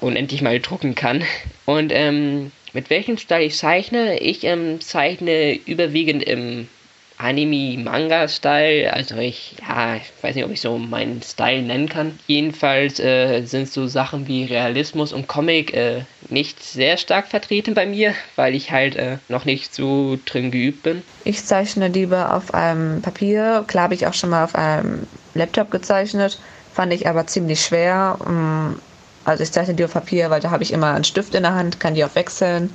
unendlich 0.00 0.42
mal 0.42 0.60
drucken 0.60 0.94
kann. 0.94 1.24
Und 1.66 1.92
ähm, 1.92 2.52
mit 2.72 2.90
welchem 2.90 3.18
Style 3.18 3.44
ich 3.44 3.56
zeichne? 3.56 4.18
Ich 4.20 4.44
ähm, 4.44 4.80
zeichne 4.80 5.54
überwiegend 5.54 6.22
im 6.22 6.68
Anime-Manga-Style. 7.18 8.92
Also 8.92 9.16
ich, 9.16 9.56
ja, 9.66 9.96
ich 9.96 10.12
weiß 10.22 10.34
nicht, 10.34 10.44
ob 10.44 10.50
ich 10.50 10.60
so 10.60 10.78
meinen 10.78 11.20
Style 11.22 11.62
nennen 11.62 11.88
kann. 11.88 12.18
Jedenfalls 12.26 13.00
äh, 13.00 13.42
sind 13.44 13.68
so 13.68 13.86
Sachen 13.86 14.28
wie 14.28 14.44
Realismus 14.44 15.12
und 15.12 15.26
Comic 15.26 15.74
äh, 15.74 16.04
nicht 16.28 16.62
sehr 16.62 16.96
stark 16.96 17.26
vertreten 17.26 17.74
bei 17.74 17.86
mir, 17.86 18.14
weil 18.36 18.54
ich 18.54 18.70
halt 18.70 18.96
äh, 18.96 19.18
noch 19.28 19.44
nicht 19.44 19.74
so 19.74 20.18
drin 20.24 20.50
geübt 20.50 20.82
bin. 20.84 21.02
Ich 21.24 21.44
zeichne 21.44 21.88
lieber 21.88 22.34
auf 22.34 22.54
einem 22.54 23.02
Papier. 23.02 23.64
Klar 23.66 23.84
habe 23.84 23.94
ich 23.94 24.06
auch 24.06 24.14
schon 24.14 24.30
mal 24.30 24.44
auf 24.44 24.54
einem 24.54 25.06
Laptop 25.34 25.70
gezeichnet, 25.70 26.38
fand 26.72 26.92
ich 26.92 27.08
aber 27.08 27.26
ziemlich 27.26 27.60
schwer. 27.60 28.18
Mm, 28.24 28.78
also 29.24 29.42
ich 29.42 29.52
zeichne 29.52 29.74
die 29.74 29.84
auf 29.84 29.92
Papier, 29.92 30.30
weil 30.30 30.40
da 30.40 30.50
habe 30.50 30.62
ich 30.62 30.72
immer 30.72 30.94
einen 30.94 31.04
Stift 31.04 31.34
in 31.34 31.42
der 31.42 31.54
Hand, 31.54 31.80
kann 31.80 31.94
die 31.94 32.04
auch 32.04 32.14
wechseln. 32.14 32.74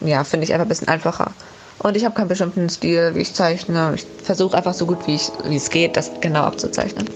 Ja, 0.00 0.24
finde 0.24 0.44
ich 0.44 0.52
einfach 0.52 0.66
ein 0.66 0.68
bisschen 0.68 0.88
einfacher. 0.88 1.32
Und 1.78 1.96
ich 1.96 2.04
habe 2.04 2.14
keinen 2.14 2.28
bestimmten 2.28 2.68
Stil, 2.70 3.14
wie 3.14 3.20
ich 3.20 3.34
zeichne. 3.34 3.92
Ich 3.94 4.06
versuche 4.22 4.56
einfach 4.56 4.74
so 4.74 4.86
gut 4.86 5.06
wie, 5.06 5.16
ich, 5.16 5.30
wie 5.44 5.56
es 5.56 5.68
geht, 5.68 5.96
das 5.96 6.10
genau 6.20 6.42
abzuzeichnen. 6.42 7.08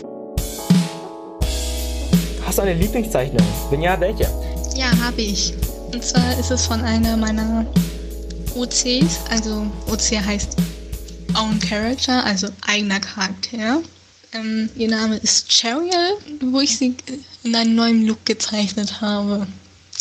Hast 2.44 2.58
du 2.58 2.62
eine 2.62 2.74
Lieblingszeichnung? 2.74 3.46
Wenn 3.70 3.82
ja, 3.82 3.98
welche? 4.00 4.28
Ja, 4.74 4.90
habe 4.98 5.20
ich. 5.20 5.54
Und 5.92 6.04
zwar 6.04 6.38
ist 6.38 6.50
es 6.50 6.66
von 6.66 6.80
einer 6.82 7.16
meiner 7.16 7.66
OCs. 8.54 9.20
Also 9.30 9.66
OC 9.86 10.24
heißt 10.24 10.56
Own 11.34 11.58
Character, 11.60 12.24
also 12.24 12.48
eigener 12.66 13.00
Charakter. 13.00 13.80
Ähm, 14.32 14.68
ihr 14.76 14.88
Name 14.88 15.16
ist 15.16 15.48
Cheriel, 15.48 16.16
wo 16.40 16.60
ich 16.60 16.76
sie 16.76 16.94
in 17.44 17.54
einen 17.54 17.74
neuen 17.74 18.06
Look 18.06 18.24
gezeichnet 18.26 19.00
habe. 19.00 19.46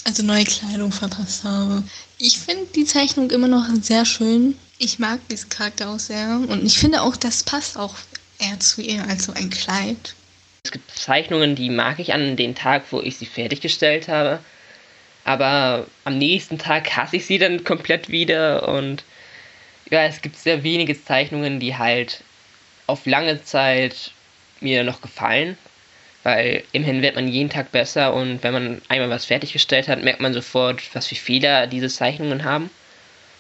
Also 0.04 0.24
neue 0.24 0.44
Kleidung 0.44 0.92
verpasst 0.92 1.44
habe. 1.44 1.84
Ich 2.20 2.40
finde 2.40 2.66
die 2.76 2.86
Zeichnung 2.86 3.30
immer 3.30 3.48
noch 3.48 3.66
sehr 3.82 4.06
schön. 4.06 4.58
Ich 4.80 4.98
mag 4.98 5.20
diesen 5.30 5.50
Charakter 5.50 5.90
auch 5.90 6.00
sehr. 6.00 6.42
Und 6.48 6.66
ich 6.66 6.80
finde 6.80 7.02
auch, 7.02 7.16
das 7.16 7.44
passt 7.44 7.78
auch 7.78 7.96
eher 8.40 8.60
zu 8.60 8.82
ihr 8.82 9.04
als 9.08 9.26
so 9.26 9.34
ein 9.34 9.50
Kleid. 9.50 10.16
Es 10.64 10.72
gibt 10.72 10.92
Zeichnungen, 10.92 11.56
die 11.56 11.70
mag 11.70 12.00
ich 12.00 12.14
an 12.14 12.36
den 12.36 12.56
Tag, 12.56 12.86
wo 12.92 13.02
ich 13.02 13.18
sie 13.18 13.26
fertiggestellt 13.26 14.08
habe. 14.08 14.40
Aber 15.26 15.86
am 16.06 16.18
nächsten 16.18 16.58
Tag 16.58 16.96
hasse 16.96 17.18
ich 17.18 17.26
sie 17.26 17.38
dann 17.38 17.64
komplett 17.64 18.10
wieder. 18.10 18.68
Und 18.68 19.04
ja, 19.90 20.06
es 20.06 20.22
gibt 20.22 20.38
sehr 20.38 20.64
wenige 20.64 21.02
Zeichnungen, 21.02 21.60
die 21.60 21.78
halt 21.78 22.24
auf 22.88 23.06
lange 23.06 23.44
Zeit 23.44 24.12
mir 24.60 24.84
noch 24.84 25.02
gefallen 25.02 25.58
weil 26.24 26.64
immerhin 26.72 27.02
wird 27.02 27.16
man 27.16 27.28
jeden 27.28 27.50
Tag 27.50 27.72
besser 27.72 28.14
und 28.14 28.44
wenn 28.44 28.54
man 28.54 28.82
einmal 28.90 29.10
was 29.10 29.26
fertiggestellt 29.26 29.88
hat, 29.88 30.04
merkt 30.04 30.20
man 30.20 30.34
sofort, 30.34 30.82
was 30.94 31.08
für 31.08 31.16
Fehler 31.16 31.68
diese 31.68 31.88
Zeichnungen 31.88 32.44
haben 32.44 32.70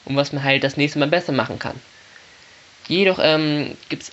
und 0.05 0.15
was 0.15 0.31
man 0.31 0.43
halt 0.43 0.63
das 0.63 0.77
nächste 0.77 0.99
Mal 0.99 1.09
besser 1.09 1.33
machen 1.33 1.59
kann. 1.59 1.79
Jedoch 2.87 3.19
ähm, 3.21 3.75
gibt 3.89 4.03
es 4.03 4.11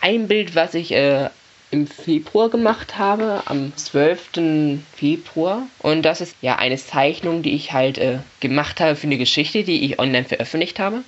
ein 0.00 0.26
Bild, 0.26 0.54
was 0.54 0.74
ich 0.74 0.92
äh, 0.92 1.30
im 1.70 1.86
Februar 1.86 2.48
gemacht 2.48 2.98
habe, 2.98 3.42
am 3.46 3.76
12. 3.76 4.80
Februar. 4.96 5.66
Und 5.80 6.02
das 6.02 6.20
ist 6.20 6.34
ja 6.40 6.56
eine 6.56 6.76
Zeichnung, 6.76 7.42
die 7.42 7.54
ich 7.54 7.72
halt 7.72 7.98
äh, 7.98 8.18
gemacht 8.40 8.80
habe 8.80 8.96
für 8.96 9.06
eine 9.06 9.18
Geschichte, 9.18 9.64
die 9.64 9.84
ich 9.84 9.98
online 9.98 10.24
veröffentlicht 10.24 10.78
habe. 10.78 11.02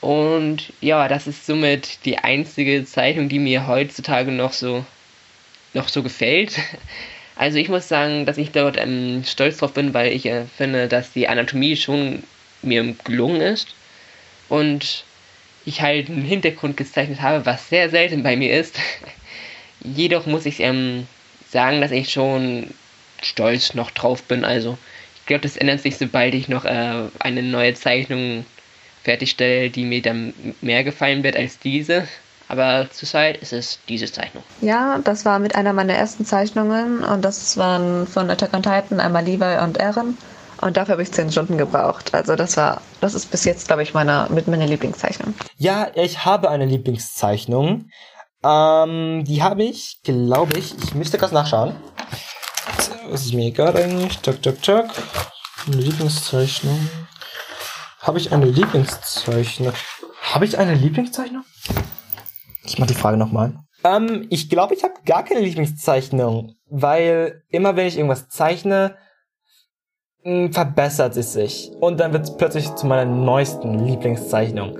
Und 0.00 0.72
ja, 0.80 1.08
das 1.08 1.26
ist 1.26 1.46
somit 1.46 2.04
die 2.04 2.18
einzige 2.18 2.84
Zeichnung, 2.84 3.28
die 3.28 3.38
mir 3.38 3.66
heutzutage 3.66 4.30
noch 4.30 4.52
so 4.52 4.84
noch 5.74 5.88
so 5.88 6.02
gefällt. 6.02 6.58
Also 7.36 7.58
ich 7.58 7.68
muss 7.68 7.88
sagen, 7.88 8.26
dass 8.26 8.38
ich 8.38 8.52
dort 8.52 8.76
ähm, 8.76 9.24
stolz 9.26 9.58
drauf 9.58 9.72
bin, 9.72 9.92
weil 9.92 10.12
ich 10.12 10.26
äh, 10.26 10.44
finde, 10.56 10.86
dass 10.88 11.12
die 11.12 11.28
Anatomie 11.28 11.76
schon 11.76 12.22
mir 12.62 12.94
gelungen 13.04 13.40
ist. 13.40 13.74
Und 14.48 15.04
ich 15.64 15.80
halt 15.80 16.08
einen 16.08 16.22
Hintergrund 16.22 16.76
gezeichnet 16.76 17.20
habe, 17.22 17.46
was 17.46 17.68
sehr 17.68 17.90
selten 17.90 18.22
bei 18.22 18.36
mir 18.36 18.58
ist. 18.58 18.78
Jedoch 19.82 20.26
muss 20.26 20.46
ich 20.46 20.60
ähm, 20.60 21.06
sagen, 21.50 21.80
dass 21.80 21.90
ich 21.90 22.12
schon 22.12 22.68
stolz 23.22 23.74
noch 23.74 23.90
drauf 23.90 24.22
bin. 24.22 24.44
Also 24.44 24.78
ich 25.16 25.26
glaube, 25.26 25.42
das 25.42 25.56
ändert 25.56 25.80
sich, 25.80 25.96
sobald 25.96 26.34
ich 26.34 26.48
noch 26.48 26.64
äh, 26.64 27.08
eine 27.18 27.42
neue 27.42 27.74
Zeichnung 27.74 28.44
fertigstelle, 29.02 29.70
die 29.70 29.84
mir 29.84 30.02
dann 30.02 30.34
mehr 30.60 30.84
gefallen 30.84 31.22
wird 31.22 31.36
als 31.36 31.58
diese. 31.58 32.06
Aber 32.48 32.86
zurzeit 32.90 33.38
ist 33.38 33.52
es 33.52 33.78
diese 33.88 34.10
Zeichnung. 34.10 34.44
Ja, 34.60 34.98
das 35.02 35.24
war 35.24 35.38
mit 35.38 35.54
einer 35.54 35.72
meiner 35.72 35.94
ersten 35.94 36.24
Zeichnungen 36.26 37.02
und 37.02 37.22
das 37.22 37.56
waren 37.56 38.06
von 38.06 38.30
Attack 38.30 38.52
on 38.54 38.62
Titan 38.62 39.00
einmal 39.00 39.24
Levi 39.24 39.62
und 39.62 39.80
Aaron. 39.80 40.16
Und 40.60 40.76
dafür 40.76 40.92
habe 40.92 41.02
ich 41.02 41.12
zehn 41.12 41.30
Stunden 41.30 41.58
gebraucht. 41.58 42.14
Also 42.14 42.36
das 42.36 42.56
war, 42.56 42.80
das 43.00 43.14
ist 43.14 43.30
bis 43.30 43.44
jetzt, 43.44 43.66
glaube 43.66 43.82
ich, 43.82 43.92
meine, 43.92 44.28
mit 44.30 44.46
meiner 44.46 44.66
Lieblingszeichnung. 44.66 45.34
Ja, 45.56 45.88
ich 45.94 46.24
habe 46.24 46.48
eine 46.50 46.64
Lieblingszeichnung. 46.64 47.88
Ähm, 48.42 49.24
die 49.26 49.42
habe 49.42 49.64
ich, 49.64 50.00
glaube 50.04 50.58
ich, 50.58 50.74
ich 50.82 50.94
müsste 50.94 51.18
kurz 51.18 51.32
nachschauen. 51.32 51.74
Das 53.10 53.24
ist 53.24 53.34
mir 53.34 53.46
egal 53.46 53.76
eigentlich. 53.76 54.18
Tuk, 54.18 54.42
tuk, 54.42 54.62
tuk. 54.62 54.86
Eine 55.66 55.76
Lieblingszeichnung. 55.76 56.88
Habe 58.00 58.18
ich 58.18 58.32
eine 58.32 58.46
Lieblingszeichnung? 58.46 59.72
Habe 60.32 60.44
ich 60.44 60.58
eine 60.58 60.74
Lieblingszeichnung? 60.74 61.44
Ich 62.66 62.78
mach 62.78 62.86
die 62.86 62.94
Frage 62.94 63.16
nochmal. 63.16 63.54
Ähm, 63.84 64.26
ich 64.30 64.48
glaube, 64.48 64.74
ich 64.74 64.82
habe 64.82 64.94
gar 65.04 65.24
keine 65.24 65.40
Lieblingszeichnung, 65.40 66.54
weil 66.66 67.42
immer 67.50 67.76
wenn 67.76 67.86
ich 67.86 67.96
irgendwas 67.96 68.28
zeichne, 68.28 68.96
mh, 70.24 70.52
verbessert 70.52 71.16
es 71.16 71.34
sich. 71.34 71.70
Und 71.80 72.00
dann 72.00 72.12
wird 72.12 72.24
es 72.24 72.36
plötzlich 72.36 72.74
zu 72.74 72.86
meiner 72.86 73.04
neuesten 73.04 73.86
Lieblingszeichnung. 73.86 74.78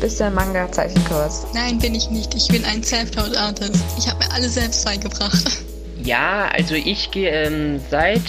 Bist 0.00 0.18
du 0.18 0.24
ein 0.24 0.34
Manga-Zeichenkurs? 0.34 1.46
Nein, 1.54 1.78
bin 1.78 1.94
ich 1.94 2.10
nicht. 2.10 2.34
Ich 2.34 2.48
bin 2.48 2.64
ein 2.64 2.82
Self-Taught-Artist. 2.82 3.84
Ich 3.98 4.08
habe 4.08 4.18
mir 4.18 4.32
alles 4.32 4.54
selbst 4.54 4.84
beigebracht. 4.84 5.58
Ja, 6.04 6.48
also 6.52 6.74
ich 6.74 7.12
gehe 7.12 7.30
ähm, 7.30 7.80
seit 7.88 8.22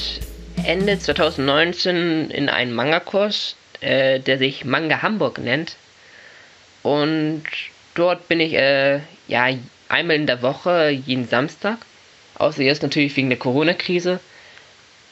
Ende 0.64 1.00
2019 1.00 2.30
in 2.30 2.48
einen 2.48 2.72
Manga-Kurs, 2.72 3.56
äh, 3.82 4.20
der 4.20 4.38
sich 4.38 4.64
Manga 4.64 5.02
Hamburg 5.02 5.40
nennt. 5.40 5.76
Und 6.84 7.44
dort 7.96 8.28
bin 8.28 8.40
ich 8.40 8.54
äh, 8.54 9.00
ja 9.28 9.48
einmal 9.90 10.16
in 10.16 10.28
der 10.28 10.42
Woche, 10.42 10.90
jeden 10.90 11.28
Samstag. 11.28 11.78
Außer 12.36 12.64
jetzt 12.64 12.84
natürlich 12.84 13.16
wegen 13.16 13.30
der 13.30 13.40
Corona-Krise. 13.40 14.20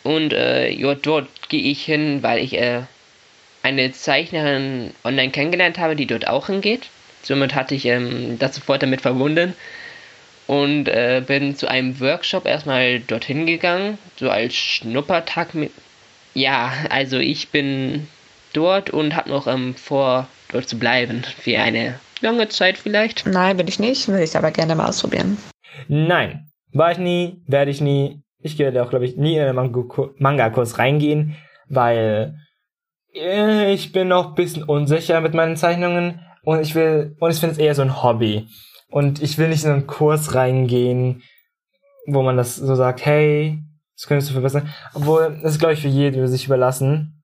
Und 0.03 0.33
äh, 0.33 0.69
ja, 0.69 0.95
dort 0.95 1.27
gehe 1.49 1.61
ich 1.61 1.83
hin, 1.83 2.23
weil 2.23 2.39
ich 2.39 2.57
äh, 2.57 2.81
eine 3.63 3.91
Zeichnerin 3.91 4.91
online 5.03 5.31
kennengelernt 5.31 5.77
habe, 5.77 5.95
die 5.95 6.07
dort 6.07 6.27
auch 6.27 6.47
hingeht. 6.47 6.89
Somit 7.23 7.53
hatte 7.53 7.75
ich 7.75 7.85
ähm, 7.85 8.37
das 8.39 8.55
sofort 8.55 8.81
damit 8.81 9.01
verbunden 9.01 9.53
und 10.47 10.87
äh, 10.87 11.23
bin 11.25 11.55
zu 11.55 11.67
einem 11.69 11.99
Workshop 11.99 12.45
erstmal 12.45 12.99
dorthin 12.99 13.45
gegangen, 13.45 13.97
so 14.17 14.29
als 14.29 14.55
Schnuppertag. 14.55 15.49
Ja, 16.33 16.73
also 16.89 17.19
ich 17.19 17.49
bin 17.49 18.07
dort 18.53 18.89
und 18.89 19.15
habe 19.15 19.29
noch 19.29 19.47
ähm, 19.47 19.75
vor, 19.75 20.27
dort 20.51 20.67
zu 20.67 20.77
bleiben. 20.77 21.23
Für 21.23 21.59
eine 21.59 21.99
lange 22.21 22.49
Zeit 22.49 22.77
vielleicht. 22.77 23.25
Nein, 23.25 23.57
bin 23.57 23.67
ich 23.67 23.79
nicht. 23.79 24.07
Will 24.07 24.19
ich 24.19 24.37
aber 24.37 24.51
gerne 24.51 24.75
mal 24.75 24.87
ausprobieren. 24.87 25.37
Nein, 25.87 26.47
war 26.73 26.91
ich 26.91 26.97
nie, 26.97 27.41
werde 27.47 27.71
ich 27.71 27.81
nie. 27.81 28.21
Ich 28.39 28.57
werde 28.57 28.83
auch, 28.83 28.89
glaube 28.89 29.05
ich, 29.05 29.17
nie 29.17 29.37
in 29.37 29.43
einen 29.43 29.87
Manga-Kurs 30.17 30.79
reingehen, 30.79 31.35
weil 31.69 32.35
äh, 33.13 33.73
ich 33.73 33.91
bin 33.91 34.07
noch 34.07 34.29
ein 34.29 34.35
bisschen 34.35 34.63
unsicher 34.63 35.21
mit 35.21 35.33
meinen 35.33 35.57
Zeichnungen 35.57 36.21
und 36.43 36.59
ich 36.59 36.73
will, 36.73 37.15
und 37.19 37.31
ich 37.31 37.39
finde 37.39 37.53
es 37.53 37.59
eher 37.59 37.75
so 37.75 37.83
ein 37.83 38.01
Hobby. 38.01 38.47
Und 38.89 39.21
ich 39.21 39.37
will 39.37 39.49
nicht 39.49 39.63
in 39.63 39.71
einen 39.71 39.87
Kurs 39.87 40.33
reingehen, 40.33 41.21
wo 42.07 42.23
man 42.23 42.35
das 42.35 42.55
so 42.55 42.75
sagt, 42.75 43.05
hey, 43.05 43.59
das 43.95 44.07
könntest 44.07 44.29
du 44.29 44.33
verbessern. 44.33 44.73
Obwohl, 44.93 45.39
das 45.41 45.53
ist, 45.53 45.59
glaube 45.59 45.75
ich, 45.75 45.81
für 45.81 45.87
jeden 45.87 46.17
über 46.17 46.27
sich 46.27 46.45
überlassen, 46.45 47.20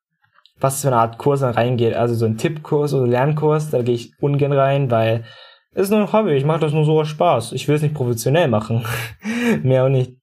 was 0.60 0.82
für 0.82 0.88
eine 0.88 0.98
Art 0.98 1.18
Kurs 1.18 1.42
dann 1.42 1.54
reingeht. 1.54 1.94
Also 1.94 2.16
so 2.16 2.26
ein 2.26 2.38
Tippkurs 2.38 2.94
oder 2.94 3.08
Lernkurs, 3.08 3.70
da 3.70 3.82
gehe 3.82 3.96
ich 3.96 4.14
ungern 4.20 4.54
rein, 4.54 4.90
weil 4.92 5.24
es 5.74 5.84
ist 5.84 5.90
nur 5.92 6.00
ein 6.00 6.12
Hobby. 6.12 6.32
Ich 6.32 6.46
mache 6.46 6.60
das 6.60 6.74
nur 6.74 6.86
so 6.86 7.00
aus 7.00 7.08
Spaß. 7.08 7.52
Ich 7.52 7.68
will 7.68 7.76
es 7.76 7.82
nicht 7.82 7.94
professionell 7.94 8.48
machen. 8.48 8.84
Mehr 9.64 9.86
auch 9.86 9.90
nicht. 9.90 10.14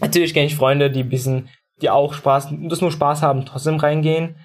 Natürlich 0.00 0.34
kenne 0.34 0.46
ich 0.46 0.56
Freunde, 0.56 0.90
die 0.90 1.04
bisschen, 1.04 1.48
die 1.80 1.90
auch 1.90 2.12
Spaß, 2.12 2.48
das 2.68 2.80
nur 2.80 2.90
Spaß 2.90 3.22
haben, 3.22 3.44
trotzdem 3.44 3.76
reingehen. 3.76 4.36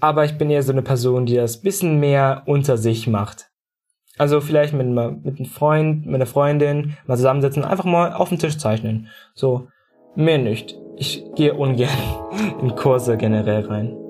Aber 0.00 0.24
ich 0.24 0.36
bin 0.36 0.50
eher 0.50 0.62
so 0.62 0.72
eine 0.72 0.82
Person, 0.82 1.26
die 1.26 1.36
das 1.36 1.60
bisschen 1.60 2.00
mehr 2.00 2.42
unter 2.46 2.76
sich 2.76 3.06
macht. 3.06 3.46
Also 4.18 4.40
vielleicht 4.40 4.74
mit, 4.74 4.86
mit 4.86 5.38
einem 5.38 5.46
Freund, 5.46 6.06
mit 6.06 6.16
einer 6.16 6.26
Freundin 6.26 6.96
mal 7.06 7.16
zusammensetzen, 7.16 7.64
einfach 7.64 7.84
mal 7.84 8.12
auf 8.12 8.28
den 8.28 8.38
Tisch 8.38 8.58
zeichnen. 8.58 9.08
So, 9.34 9.68
mehr 10.14 10.38
nicht. 10.38 10.76
Ich 10.96 11.24
gehe 11.34 11.54
ungern 11.54 11.88
in 12.60 12.74
Kurse 12.74 13.16
generell 13.16 13.64
rein. 13.64 14.01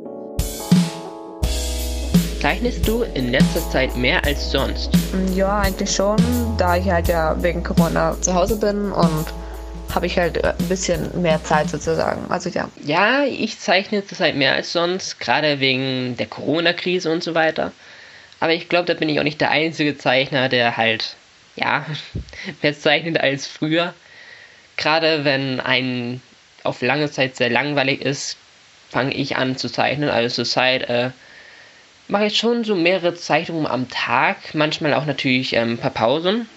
Zeichnest 2.43 2.89
du 2.89 3.05
in 3.05 3.31
letzter 3.31 3.61
Zeit 3.71 3.97
mehr 3.97 4.25
als 4.25 4.51
sonst? 4.51 4.91
Ja, 5.33 5.61
eigentlich 5.61 5.95
schon, 5.95 6.17
da 6.59 6.77
ich 6.77 6.91
halt 6.91 7.07
ja 7.07 7.41
wegen 7.41 7.63
Corona 7.63 8.21
zu 8.21 8.35
Hause 8.35 8.57
bin 8.57 8.91
und 8.91 9.27
habe 9.95 10.07
ich 10.07 10.19
halt 10.19 10.45
ein 10.45 10.57
bisschen 10.69 11.23
mehr 11.23 11.41
Zeit 11.45 11.71
sozusagen. 11.71 12.29
Also 12.31 12.51
ja. 12.51 12.69
Ja, 12.85 13.23
ich 13.23 13.61
zeichne 13.61 14.05
zurzeit 14.05 14.35
mehr 14.35 14.55
als 14.55 14.73
sonst, 14.73 15.21
gerade 15.21 15.61
wegen 15.61 16.17
der 16.17 16.27
Corona-Krise 16.27 17.13
und 17.13 17.23
so 17.23 17.37
weiter. 17.37 17.71
Aber 18.41 18.53
ich 18.53 18.69
glaube, 18.69 18.87
da 18.87 18.95
bin 18.95 19.09
ich 19.09 19.21
auch 19.21 19.25
nicht 19.25 19.41
der 19.41 19.53
einzige 19.53 19.97
Zeichner, 19.97 20.49
der 20.49 20.77
halt, 20.77 21.15
ja, 21.55 21.87
mehr 22.63 22.77
zeichnet 22.77 23.21
als 23.21 23.47
früher. 23.47 23.95
Gerade 24.77 25.25
wenn 25.25 25.61
ein 25.61 26.21
auf 26.65 26.83
lange 26.83 27.09
Zeit 27.09 27.37
sehr 27.37 27.51
langweilig 27.51 28.03
ist, 28.03 28.37
fange 28.91 29.15
ich 29.15 29.37
an 29.37 29.57
zu 29.57 29.71
zeichnen. 29.71 30.09
Also 30.09 30.43
zurzeit 30.43 30.91
äh, 30.91 31.11
mache 32.09 32.27
ich 32.27 32.37
schon 32.37 32.65
so 32.65 32.75
mehrere 32.75 33.15
Zeichnungen 33.15 33.67
am 33.67 33.89
Tag, 33.89 34.55
manchmal 34.55 34.95
auch 34.95 35.07
natürlich 35.07 35.55
ähm, 35.55 35.73
ein 35.73 35.79
paar 35.79 35.91
Pausen. 35.91 36.49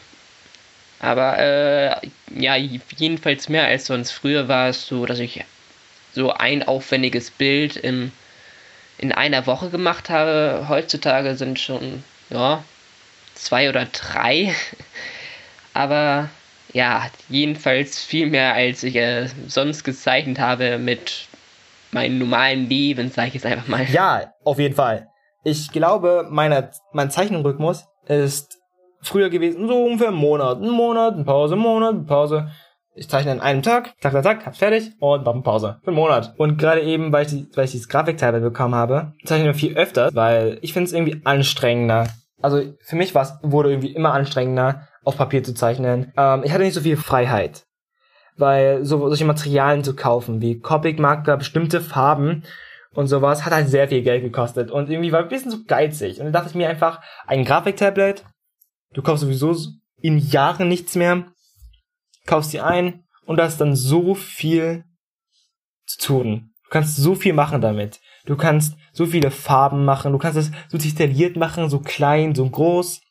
Aber 0.99 1.37
äh, 1.37 1.95
ja, 2.35 2.55
jedenfalls 2.55 3.49
mehr 3.49 3.65
als 3.65 3.85
sonst. 3.85 4.11
Früher 4.11 4.47
war 4.47 4.69
es 4.69 4.87
so, 4.87 5.05
dass 5.05 5.19
ich 5.19 5.43
so 6.13 6.31
ein 6.31 6.63
aufwendiges 6.63 7.29
Bild 7.29 7.75
in, 7.75 8.11
in 8.97 9.11
einer 9.11 9.45
Woche 9.45 9.69
gemacht 9.69 10.09
habe. 10.09 10.65
Heutzutage 10.69 11.35
sind 11.35 11.59
schon, 11.59 12.03
ja, 12.29 12.63
zwei 13.33 13.69
oder 13.69 13.85
drei. 13.85 14.55
Aber 15.73 16.29
ja, 16.73 17.09
jedenfalls 17.29 18.03
viel 18.03 18.27
mehr, 18.27 18.53
als 18.53 18.83
ich 18.83 18.95
äh, 18.95 19.27
sonst 19.47 19.83
gezeichnet 19.83 20.39
habe 20.39 20.77
mit 20.77 21.27
meinem 21.91 22.17
normalen 22.19 22.67
Leben, 22.69 23.11
sage 23.11 23.29
ich 23.29 23.33
jetzt 23.35 23.45
einfach 23.45 23.67
mal. 23.67 23.85
Ja, 23.91 24.33
auf 24.43 24.59
jeden 24.59 24.75
Fall. 24.75 25.07
Ich 25.47 25.71
glaube, 25.71 26.25
meine, 26.27 26.71
mein 26.91 27.11
Zeichenrhythmus 27.11 27.85
ist 28.07 28.57
früher 29.03 29.29
gewesen, 29.29 29.67
so 29.67 29.85
ungefähr 29.85 30.07
ein 30.07 30.15
Monat. 30.15 30.59
Ein 30.59 30.71
Monat, 30.71 31.13
eine 31.13 31.23
Pause, 31.23 31.53
ein 31.53 31.59
Monat, 31.59 31.93
eine 31.93 32.03
Pause. 32.03 32.47
Ich 32.95 33.07
zeichne 33.07 33.31
an 33.31 33.41
einem 33.41 33.61
Tag, 33.61 33.93
zack, 34.01 34.13
zack, 34.13 34.23
zack, 34.23 34.45
hab's 34.47 34.57
fertig 34.57 34.93
und 34.99 35.23
mach 35.23 35.33
eine 35.33 35.43
Pause. 35.43 35.77
Für 35.83 35.89
einen 35.91 35.97
Monat. 35.97 36.33
Und 36.37 36.57
gerade 36.57 36.81
eben, 36.81 37.11
weil 37.11 37.27
ich, 37.27 37.31
die, 37.31 37.47
weil 37.53 37.65
ich 37.65 37.71
dieses 37.71 37.89
Grafikteil 37.89 38.41
bekommen 38.41 38.73
habe, 38.73 39.13
zeichne 39.23 39.51
ich 39.51 39.55
viel 39.55 39.77
öfter, 39.77 40.09
weil 40.15 40.57
ich 40.63 40.73
finde 40.73 40.87
es 40.87 40.93
irgendwie 40.93 41.21
anstrengender. 41.25 42.07
Also 42.41 42.63
für 42.81 42.95
mich 42.95 43.13
war's, 43.13 43.37
wurde 43.43 43.69
irgendwie 43.69 43.93
immer 43.93 44.13
anstrengender, 44.13 44.87
auf 45.03 45.15
Papier 45.15 45.43
zu 45.43 45.53
zeichnen. 45.53 46.11
Ähm, 46.17 46.41
ich 46.43 46.53
hatte 46.53 46.63
nicht 46.63 46.73
so 46.73 46.81
viel 46.81 46.97
Freiheit. 46.97 47.67
Weil 48.35 48.83
so, 48.83 49.07
solche 49.09 49.25
Materialien 49.25 49.83
zu 49.83 49.95
kaufen, 49.95 50.41
wie 50.41 50.59
Copic-Marker, 50.59 51.37
bestimmte 51.37 51.81
Farben 51.81 52.43
und 52.95 53.07
sowas, 53.07 53.45
hat 53.45 53.53
halt 53.53 53.69
sehr 53.69 53.87
viel 53.87 54.01
Geld 54.01 54.23
gekostet. 54.23 54.71
Und 54.71 54.89
irgendwie 54.89 55.11
war 55.11 55.21
ein 55.21 55.27
bisschen 55.27 55.51
so 55.51 55.63
geizig. 55.65 56.19
Und 56.19 56.25
dann 56.25 56.33
dachte 56.33 56.49
ich 56.49 56.55
mir 56.55 56.69
einfach, 56.69 57.01
ein 57.27 57.43
Grafiktablet, 57.43 58.25
du 58.93 59.01
kaufst 59.01 59.21
sowieso 59.21 59.55
in 60.01 60.17
Jahren 60.17 60.69
nichts 60.69 60.95
mehr, 60.95 61.25
kaufst 62.25 62.53
die 62.53 62.61
ein 62.61 63.03
und 63.25 63.37
da 63.37 63.45
ist 63.45 63.59
dann 63.59 63.75
so 63.75 64.15
viel 64.15 64.85
zu 65.85 65.99
tun. 65.99 66.51
Du 66.63 66.69
kannst 66.69 66.97
so 66.97 67.15
viel 67.15 67.33
machen 67.33 67.61
damit. 67.61 67.99
Du 68.25 68.35
kannst 68.35 68.75
so 68.91 69.05
viele 69.05 69.29
Farben 69.29 69.85
machen, 69.85 70.11
du 70.11 70.17
kannst 70.17 70.37
es 70.37 70.51
so 70.69 70.77
detailliert 70.77 71.35
machen, 71.35 71.69
so 71.69 71.79
klein, 71.79 72.33
so 72.33 72.49
groß. 72.49 73.01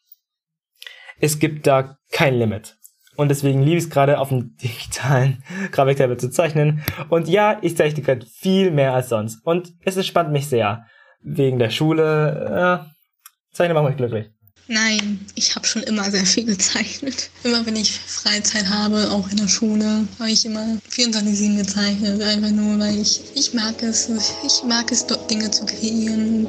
Es 1.21 1.39
gibt 1.39 1.67
da 1.67 1.97
kein 2.11 2.35
Limit. 2.35 2.77
Und 3.17 3.29
deswegen 3.29 3.63
liebe 3.63 3.79
ich 3.79 3.85
es 3.85 3.91
gerade 3.91 4.19
auf 4.19 4.29
dem 4.29 4.57
digitalen 4.63 5.43
Grafiktablet 5.71 6.21
zu 6.21 6.31
zeichnen. 6.31 6.83
Und 7.09 7.29
ja, 7.29 7.59
ich 7.63 7.77
zeichne 7.77 8.03
gerade 8.03 8.27
viel 8.27 8.71
mehr 8.71 8.95
als 8.95 9.09
sonst. 9.09 9.45
Und 9.45 9.73
es 9.85 9.97
entspannt 9.97 10.33
mich 10.33 10.49
sehr. 10.49 10.87
Wegen 11.23 11.59
der 11.59 11.71
Schule. 11.71 12.83
Äh, 12.85 13.55
Zeichnen 13.55 13.75
macht 13.75 13.87
mich 13.87 13.97
glücklich. 13.97 14.31
Nein, 14.67 15.21
ich 15.35 15.55
habe 15.55 15.67
schon 15.67 15.83
immer 15.83 16.05
sehr 16.11 16.25
viel 16.25 16.47
gezeichnet. 16.47 17.31
Immer 17.43 17.67
wenn 17.67 17.77
ich 17.77 17.93
Freizeit 17.93 18.69
habe, 18.69 19.11
auch 19.11 19.31
in 19.31 19.37
der 19.37 19.49
Schule, 19.49 20.07
habe 20.19 20.31
ich 20.31 20.47
immer 20.47 20.79
24-7 20.91 21.59
gezeichnet. 21.59 22.23
Einfach 22.23 22.51
nur, 22.51 22.79
weil 22.79 22.99
ich, 22.99 23.21
ich 23.35 23.53
mag 23.53 23.83
es. 23.83 24.09
Ich 24.45 24.65
mag 24.67 24.91
es, 24.91 25.07
dort 25.07 25.31
Dinge 25.31 25.51
zu 25.51 25.67
kreieren. 25.67 26.49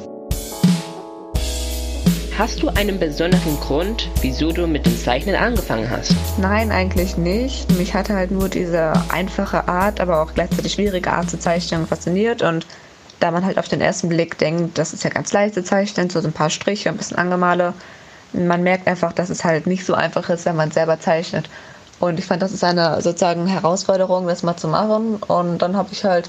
Hast 2.38 2.62
du 2.62 2.68
einen 2.68 2.98
besonderen 2.98 3.58
Grund, 3.60 4.10
wieso 4.20 4.52
du 4.52 4.66
mit 4.66 4.84
dem 4.84 4.94
Zeichnen 4.94 5.34
angefangen 5.34 5.88
hast? 5.88 6.14
Nein, 6.36 6.70
eigentlich 6.70 7.16
nicht. 7.16 7.72
Mich 7.78 7.94
hatte 7.94 8.12
halt 8.12 8.30
nur 8.30 8.50
diese 8.50 8.92
einfache 9.08 9.66
Art, 9.68 10.02
aber 10.02 10.20
auch 10.20 10.34
gleichzeitig 10.34 10.74
schwierige 10.74 11.10
Art 11.10 11.30
zu 11.30 11.38
zeichnen 11.38 11.86
fasziniert 11.86 12.42
und 12.42 12.66
da 13.20 13.30
man 13.30 13.46
halt 13.46 13.58
auf 13.58 13.68
den 13.68 13.80
ersten 13.80 14.10
Blick 14.10 14.36
denkt, 14.36 14.76
das 14.76 14.92
ist 14.92 15.02
ja 15.02 15.08
ganz 15.08 15.32
leicht 15.32 15.54
zu 15.54 15.64
zeichnen, 15.64 16.10
so 16.10 16.18
ein 16.18 16.32
paar 16.32 16.50
Striche, 16.50 16.90
ein 16.90 16.98
bisschen 16.98 17.16
Angemale, 17.16 17.72
man 18.34 18.62
merkt 18.62 18.86
einfach, 18.86 19.14
dass 19.14 19.30
es 19.30 19.42
halt 19.42 19.66
nicht 19.66 19.86
so 19.86 19.94
einfach 19.94 20.28
ist, 20.28 20.44
wenn 20.44 20.56
man 20.56 20.70
selber 20.70 21.00
zeichnet. 21.00 21.48
Und 22.00 22.18
ich 22.18 22.26
fand, 22.26 22.42
das 22.42 22.52
ist 22.52 22.62
eine 22.62 23.00
sozusagen 23.00 23.46
Herausforderung, 23.46 24.26
das 24.26 24.42
mal 24.42 24.58
zu 24.58 24.68
machen. 24.68 25.16
Und 25.26 25.62
dann 25.62 25.74
habe 25.74 25.88
ich 25.92 26.04
halt 26.04 26.28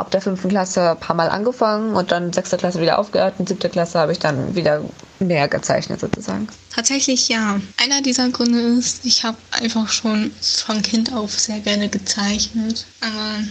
ab 0.00 0.10
der 0.10 0.20
fünften 0.20 0.48
Klasse 0.48 0.90
ein 0.90 0.98
paar 0.98 1.14
Mal 1.14 1.28
angefangen 1.28 1.94
und 1.94 2.10
dann 2.10 2.32
sechste 2.32 2.56
Klasse 2.56 2.80
wieder 2.80 2.98
aufgehört 2.98 3.34
und 3.38 3.48
siebte 3.48 3.68
Klasse 3.68 3.98
habe 3.98 4.12
ich 4.12 4.18
dann 4.18 4.54
wieder 4.54 4.82
mehr 5.18 5.48
gezeichnet 5.48 6.00
sozusagen. 6.00 6.48
Tatsächlich 6.74 7.28
ja. 7.28 7.60
Einer 7.82 8.02
dieser 8.02 8.28
Gründe 8.30 8.60
ist, 8.60 9.04
ich 9.04 9.24
habe 9.24 9.36
einfach 9.50 9.88
schon 9.88 10.30
von 10.64 10.82
Kind 10.82 11.12
auf 11.12 11.38
sehr 11.38 11.60
gerne 11.60 11.88
gezeichnet. 11.88 12.86
Aber 13.00 13.44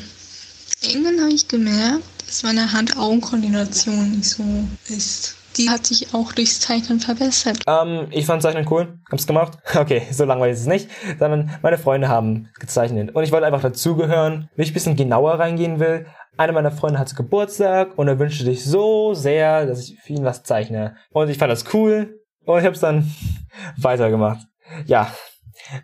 irgendwann 0.81 1.21
habe 1.21 1.31
ich 1.31 1.47
gemerkt, 1.47 2.03
dass 2.27 2.43
meine 2.43 2.71
Hand-Augen-Koordination 2.71 4.11
nicht 4.11 4.29
so 4.29 4.43
ist 4.89 5.35
die 5.59 5.69
hat 5.69 5.85
sich 5.85 6.13
auch 6.13 6.31
durchs 6.31 6.59
Zeichnen 6.59 6.99
verbessert. 6.99 7.59
Ähm, 7.67 8.07
ich 8.11 8.25
fand 8.25 8.41
Zeichnen 8.41 8.65
cool. 8.69 8.99
Hab's 9.11 9.27
gemacht. 9.27 9.57
Okay, 9.79 10.03
so 10.11 10.25
langweilig 10.25 10.55
ist 10.55 10.61
es 10.61 10.67
nicht. 10.67 10.89
Sondern 11.19 11.51
meine 11.61 11.77
Freunde 11.77 12.07
haben 12.07 12.49
gezeichnet. 12.59 13.15
Und 13.15 13.23
ich 13.23 13.31
wollte 13.31 13.45
einfach 13.45 13.61
dazugehören. 13.61 14.49
Wenn 14.55 14.63
ich 14.63 14.71
ein 14.71 14.73
bisschen 14.73 14.95
genauer 14.95 15.39
reingehen 15.39 15.79
will, 15.79 16.05
einer 16.39 16.53
meiner 16.53 16.71
Freunde 16.71 16.99
hatte 16.99 17.15
Geburtstag 17.15 17.97
und 17.97 18.07
er 18.07 18.17
wünschte 18.17 18.45
sich 18.45 18.63
so 18.63 19.13
sehr, 19.13 19.65
dass 19.65 19.83
ich 19.83 19.99
für 19.99 20.13
ihn 20.13 20.23
was 20.23 20.43
zeichne. 20.43 20.95
Und 21.11 21.29
ich 21.29 21.37
fand 21.37 21.51
das 21.51 21.65
cool 21.73 22.21
und 22.45 22.59
ich 22.59 22.65
hab's 22.65 22.79
dann 22.79 23.11
weitergemacht. 23.77 24.47
Ja, 24.85 25.11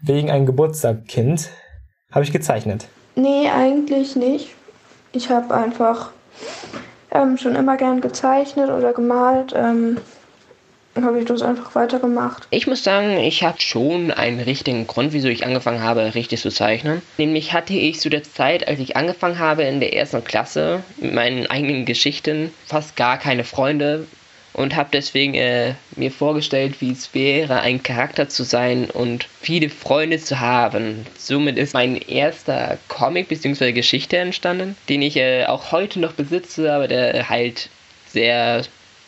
wegen 0.01 0.31
einem 0.31 0.45
Geburtstagkind 0.45 1.49
habe 2.09 2.23
ich 2.23 2.31
gezeichnet. 2.31 2.87
Nee, 3.15 3.49
eigentlich 3.49 4.15
nicht. 4.15 4.55
Ich 5.11 5.29
habe 5.29 5.53
einfach 5.53 6.11
ähm, 7.11 7.37
schon 7.37 7.55
immer 7.55 7.75
gern 7.75 7.99
gezeichnet 7.99 8.69
oder 8.69 8.93
gemalt. 8.93 9.53
Ähm, 9.53 9.97
habe 11.03 11.19
ich 11.19 11.25
das 11.25 11.41
einfach 11.41 11.75
weitergemacht. 11.75 12.47
Ich 12.51 12.67
muss 12.67 12.83
sagen, 12.83 13.17
ich 13.17 13.43
habe 13.43 13.59
schon 13.61 14.11
einen 14.11 14.39
richtigen 14.39 14.87
Grund, 14.87 15.13
wieso 15.13 15.27
ich 15.27 15.45
angefangen 15.45 15.83
habe, 15.83 16.15
richtig 16.15 16.41
zu 16.41 16.49
zeichnen. 16.49 17.01
Nämlich 17.17 17.53
hatte 17.53 17.73
ich 17.73 17.99
zu 17.99 18.09
der 18.09 18.23
Zeit, 18.23 18.67
als 18.67 18.79
ich 18.79 18.95
angefangen 18.95 19.39
habe 19.39 19.63
in 19.63 19.79
der 19.79 19.93
ersten 19.93 20.23
Klasse 20.23 20.83
mit 20.97 21.13
meinen 21.13 21.47
eigenen 21.47 21.85
Geschichten, 21.85 22.51
fast 22.67 22.95
gar 22.95 23.17
keine 23.17 23.43
Freunde, 23.43 24.05
und 24.55 24.75
habe 24.75 24.89
deswegen 24.93 25.33
äh, 25.33 25.73
mir 25.97 26.11
vorgestellt, 26.11 26.79
wie 26.79 26.91
es 26.91 27.13
wäre, 27.13 27.59
ein 27.59 27.83
Charakter 27.83 28.29
zu 28.29 28.43
sein 28.43 28.89
und 28.89 29.27
viele 29.41 29.69
Freunde 29.69 30.17
zu 30.17 30.39
haben. 30.39 31.05
Somit 31.17 31.57
ist 31.57 31.73
mein 31.73 31.97
erster 31.97 32.77
Comic 32.87 33.27
bzw. 33.27 33.73
Geschichte 33.73 34.17
entstanden, 34.17 34.77
den 34.87 35.01
ich 35.01 35.17
äh, 35.17 35.45
auch 35.45 35.73
heute 35.73 35.99
noch 35.99 36.13
besitze, 36.13 36.71
aber 36.71 36.87
der 36.87 37.27
halt 37.27 37.69
sehr 38.07 38.63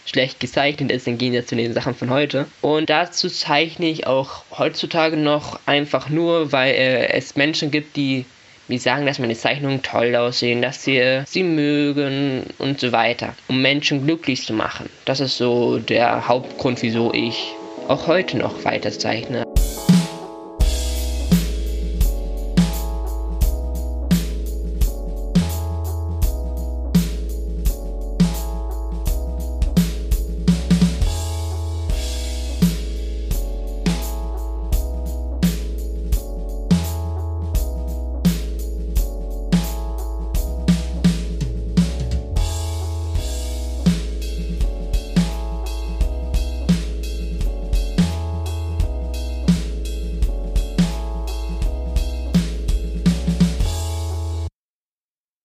schlecht 0.07 0.39
gezeichnet 0.39 0.91
ist 0.91 1.07
im 1.07 1.17
Gegensatz 1.17 1.47
zu 1.47 1.55
den 1.55 1.73
Sachen 1.73 1.93
von 1.93 2.09
heute. 2.09 2.47
Und 2.61 2.89
dazu 2.89 3.29
zeichne 3.29 3.87
ich 3.87 4.07
auch 4.07 4.43
heutzutage 4.57 5.17
noch 5.17 5.59
einfach 5.65 6.09
nur, 6.09 6.51
weil 6.51 6.73
äh, 6.73 7.09
es 7.09 7.35
Menschen 7.35 7.69
gibt, 7.71 7.95
die 7.95 8.25
wir 8.67 8.79
sagen, 8.79 9.05
dass 9.05 9.19
meine 9.19 9.35
Zeichnungen 9.35 9.81
toll 9.81 10.15
aussehen, 10.15 10.61
dass 10.61 10.83
sie 10.83 11.21
sie 11.25 11.43
mögen 11.43 12.43
und 12.57 12.79
so 12.79 12.91
weiter, 12.91 13.33
um 13.47 13.61
Menschen 13.61 14.05
glücklich 14.05 14.45
zu 14.45 14.53
machen. 14.53 14.89
Das 15.05 15.21
ist 15.21 15.37
so 15.37 15.79
der 15.79 16.27
Hauptgrund, 16.27 16.81
wieso 16.81 17.13
ich 17.13 17.53
auch 17.87 18.07
heute 18.07 18.37
noch 18.37 18.65
weiter 18.65 18.91
zeichne. 18.91 19.45